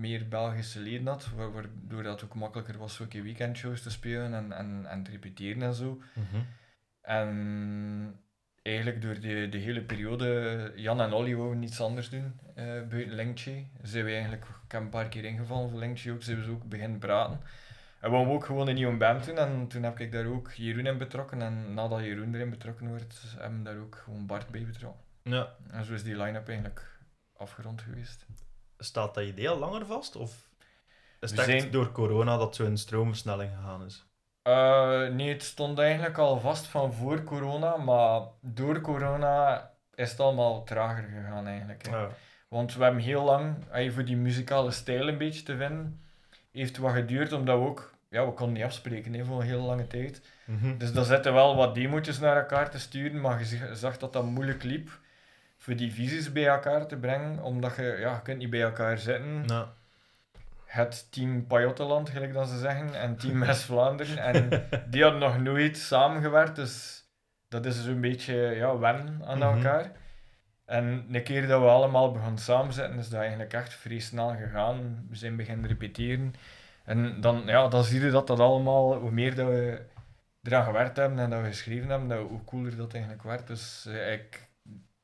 [0.00, 4.34] meer Belgische leden had, wa- waardoor dat ook makkelijker was voor een weekendshows te spelen
[4.34, 6.00] en, en, en te repeteren en zo.
[7.00, 8.20] En
[8.62, 13.14] eigenlijk door de, de hele periode, Jan en Olly wouden niets anders doen eh buiten
[13.14, 13.64] Linkje.
[13.82, 16.68] Zijn we eigenlijk, ik heb een paar keer ingevallen voor Linkje ook, zijn we ook
[16.68, 17.40] beginnen praten.
[18.00, 20.50] En we wouden ook gewoon een nieuwe band doen en toen heb ik daar ook
[20.52, 21.42] Jeroen in betrokken.
[21.42, 25.02] En nadat Jeroen erin betrokken wordt, hebben we daar ook gewoon Bart bij betrokken.
[25.22, 25.48] Ja.
[25.70, 26.98] En zo is die line-up eigenlijk
[27.36, 28.26] afgerond geweest.
[28.84, 30.16] Staat dat idee al langer vast?
[30.16, 30.48] Of
[31.20, 34.04] is het zijn- door corona dat zo in stroomversnelling gegaan is?
[34.42, 40.20] Eh, nee, het stond eigenlijk al vast van voor corona, maar door corona is het
[40.20, 41.86] allemaal trager gegaan eigenlijk.
[41.86, 42.06] hè.
[42.48, 46.00] Want we hebben heel lang, eh, voor die muzikale stijl een beetje te vinden,
[46.52, 49.62] heeft wat geduurd omdat we ook, ja, we konden niet afspreken hè, voor een hele
[49.62, 50.22] lange tijd.
[50.44, 50.78] Mhm.
[50.78, 54.24] Dus dan zitten wel wat demo's naar elkaar te sturen, maar je zag dat dat
[54.24, 54.90] moeilijk liep
[55.62, 58.98] voor die visies bij elkaar te brengen, omdat je, ja, je kunt niet bij elkaar
[58.98, 59.42] zitten.
[59.46, 59.72] Ja.
[60.64, 64.18] Het team Pajottenland, gelijk dat ze zeggen, en team West-Vlaanderen.
[64.18, 67.04] En die hadden nog nooit samengewerkt, dus
[67.48, 69.56] dat is zo'n beetje ja, wennen aan Mhm.
[69.56, 69.90] elkaar.
[70.64, 75.06] En een keer dat we allemaal begonnen samenzetten, is dat eigenlijk echt vrij snel gegaan.
[75.10, 76.34] We zijn beginnen repeteren.
[76.84, 79.80] En dan, ja, dan zie je dat dat allemaal, hoe meer dat we
[80.42, 83.46] eraan gewerkt hebben en dat we geschreven hebben, dat, hoe cooler dat eigenlijk werd.
[83.46, 84.50] Dus eh, ik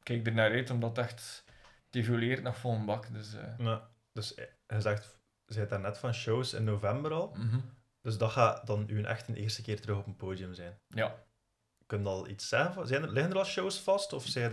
[0.08, 1.44] kijk er naar uit, omdat het echt
[1.86, 3.12] het evolueert nog vol een bak.
[3.12, 3.88] Dus, eh, Ja.
[4.12, 7.34] Dus eh, je zegt, zei daar net van shows in november al.
[7.36, 7.58] mhm.
[8.02, 10.78] Dus dat gaat dan uw echt een eerste keer terug op een podium zijn.
[10.88, 11.14] Ja.
[11.86, 12.86] Kun je al iets zeggen?
[12.86, 14.12] Zijn er, liggen er al shows vast?
[14.12, 14.50] Of, zijn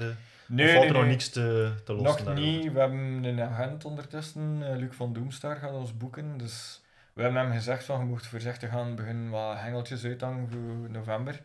[0.48, 2.26] Nee, of valt nee, er nog niks te, te lossen?
[2.26, 2.60] Nog daarover?
[2.60, 2.72] niet.
[2.74, 6.38] We hebben een agent ondertussen, eh, Luc van Doemstar, gaat ons boeken.
[6.38, 6.82] Dus
[7.14, 11.42] we hebben hem gezegd van, je mocht voorzichtig gaan beginnen wat hengeltjes uithangen voor november.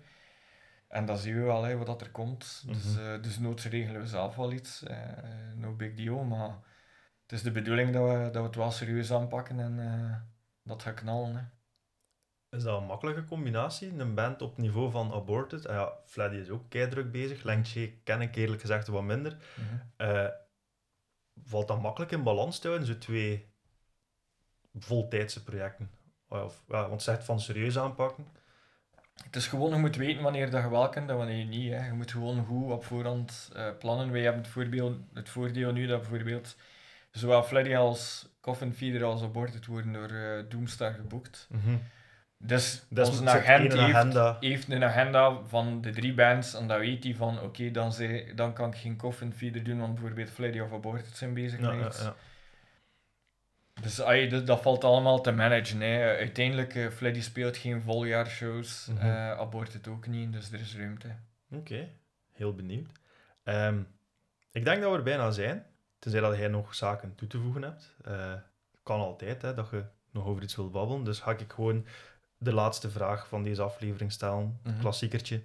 [0.90, 2.62] En dan zien we wel hè, wat dat er komt.
[2.66, 2.98] Dus, Mhm.
[3.14, 4.82] eh, dus noods regelen we zelf wel iets.
[4.82, 6.48] eh, no big deal, maar
[7.22, 10.16] het is de bedoeling dat we, dat we het wel serieus aanpakken en eh,
[10.62, 11.36] dat gaat knallen.
[11.36, 11.42] Hè.
[12.56, 13.98] Is dat een makkelijke combinatie?
[13.98, 15.66] Een band op niveau van Aborted.
[15.66, 17.42] Ah ja, Fleddy is ook keidruk bezig.
[17.42, 19.36] Lengtje ken ik eerlijk gezegd wat minder.
[19.96, 20.28] Eh,
[21.44, 23.52] valt dat makkelijk in balans te houden, zo twee
[24.74, 25.90] voltijdse projecten?
[26.28, 28.26] Of, ja, want zegt van serieus aanpakken.
[29.24, 31.72] Het is gewoon, je moet weten wanneer dat je wel kunt en wanneer niet.
[31.72, 31.86] Hè.
[31.86, 34.12] Je moet gewoon goed op voorhand eh, plannen.
[34.12, 36.56] Wij hebben het, voorbeeld, het voordeel nu dat bijvoorbeeld
[37.10, 41.48] zowel Fleddy als Coffin Feeder als Aborted worden door eh, Doomstar geboekt.
[42.42, 44.36] Dus Dat is onze agent heeft, agenda.
[44.40, 47.92] heeft een agenda van de drie bands en dan weet hij van oké, dan,
[48.34, 51.70] dan kan ik geen Coffin Feeder doen, want bijvoorbeeld Fleddy of Aborted zijn bezig Ja,
[51.70, 52.02] met ja, iets.
[52.02, 52.14] ja.
[53.82, 55.80] Dus dat, dat valt allemaal te managen.
[55.80, 56.16] Hè.
[56.16, 59.06] Uiteindelijk, eh Fleddy speelt geen voljaarshows, Mhm.
[59.06, 61.08] eh Aborted ook niet, dus er is ruimte.
[61.52, 61.88] Oké,
[62.32, 62.88] heel benieuwd.
[63.44, 63.80] Ehm,
[64.52, 65.66] ik denk dat we er bijna zijn.
[65.98, 67.94] Tenzij dat jij nog zaken toe te voegen hebt.
[68.04, 68.32] Eh,
[68.82, 71.04] kan altijd, hè, dat je nog over iets wilt babbelen.
[71.04, 71.86] Dus ga ik gewoon
[72.38, 74.60] de laatste vraag van deze aflevering stellen.
[74.62, 74.78] Mhm.
[74.80, 75.42] Klassiekertje.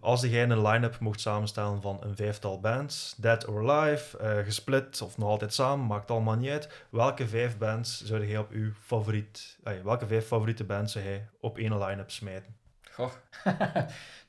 [0.00, 5.02] Als jij een line-up mocht samenstellen van een vijftal bands, dead or alive, eh, gesplit
[5.02, 6.84] of nog altijd samen, maakt allemaal niet uit.
[6.90, 11.58] Welke vijf bands zou jij op uw favoriet, welke vijf favoriete bands zou jij op
[11.58, 12.56] één line-up smijten?
[12.90, 13.10] Goh,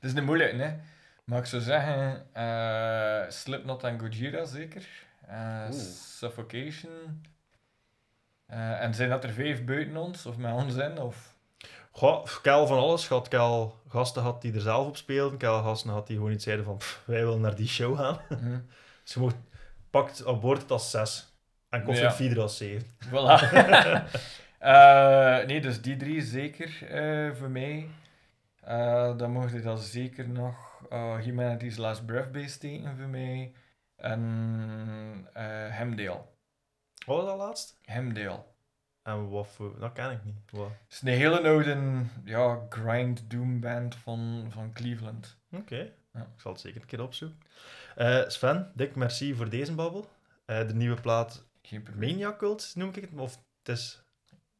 [0.00, 0.76] is een moeilijke, hè.
[1.24, 4.88] Maar ik zou zeggen, eh Slipknot en Gojira zeker.
[5.26, 5.70] Eh.
[5.70, 7.22] Suffocation.
[8.46, 10.98] Eh, en zijn dat er vijf buiten ons, of met ons in?
[10.98, 11.31] Of...
[11.92, 12.26] Goh,
[12.66, 13.34] van alles gehad.
[13.34, 15.48] Al gasten gehad die er zelf op speelden.
[15.48, 18.20] Al gasten gehad die gewoon iets zeiden van, "Pff, wij willen naar die show gaan.
[18.28, 18.58] Mhm.
[19.04, 19.36] Dus je mocht
[19.90, 21.32] pakt abortus als 6
[21.68, 22.12] en Cosmic Ja.
[22.12, 22.86] Feeder als 7.
[23.08, 23.40] Voilà.
[24.62, 27.88] Eh, nee, dus die drie zeker eh, voor mij.
[28.60, 30.54] Eh, dan mocht je dat zeker nog
[31.20, 33.52] Humanity's Last Breath bij steken voor mij.
[33.96, 35.28] En
[35.70, 36.20] Hemdale.
[37.06, 37.78] Wat was dat laatst?
[37.84, 38.42] Hemdale.
[39.02, 39.78] En wat voor...
[39.78, 40.50] Dat ken ik niet.
[40.50, 40.68] Wat?
[40.68, 45.36] Het is een hele oude ja, grind doom band van, van Cleveland.
[45.52, 46.20] Oké, Ja.
[46.20, 47.38] ik zal het zeker een keer opzoeken.
[47.96, 50.08] Eh, Sven, dik merci voor deze babbel.
[50.44, 51.44] Eh, de nieuwe plaat.
[51.94, 54.02] Mania Cult noem ik het, of het is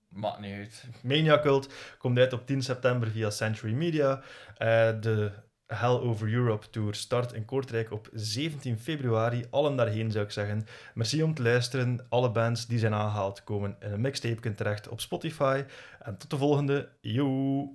[0.09, 0.84] Maakt niet uit.
[1.03, 4.22] Mania Cult komt uit op 10 september via Century Media.
[4.57, 5.32] Eh, de
[5.75, 9.45] Hell Over Europe Tour start in Kortrijk op 17 februari.
[9.51, 10.66] Allen daarheen zou ik zeggen.
[10.95, 12.07] Merci om te luisteren.
[12.09, 15.64] Alle bands die zijn aangehaald komen in een mixtape terecht op Spotify.
[16.03, 16.89] En tot de volgende.
[17.01, 17.68] Yo!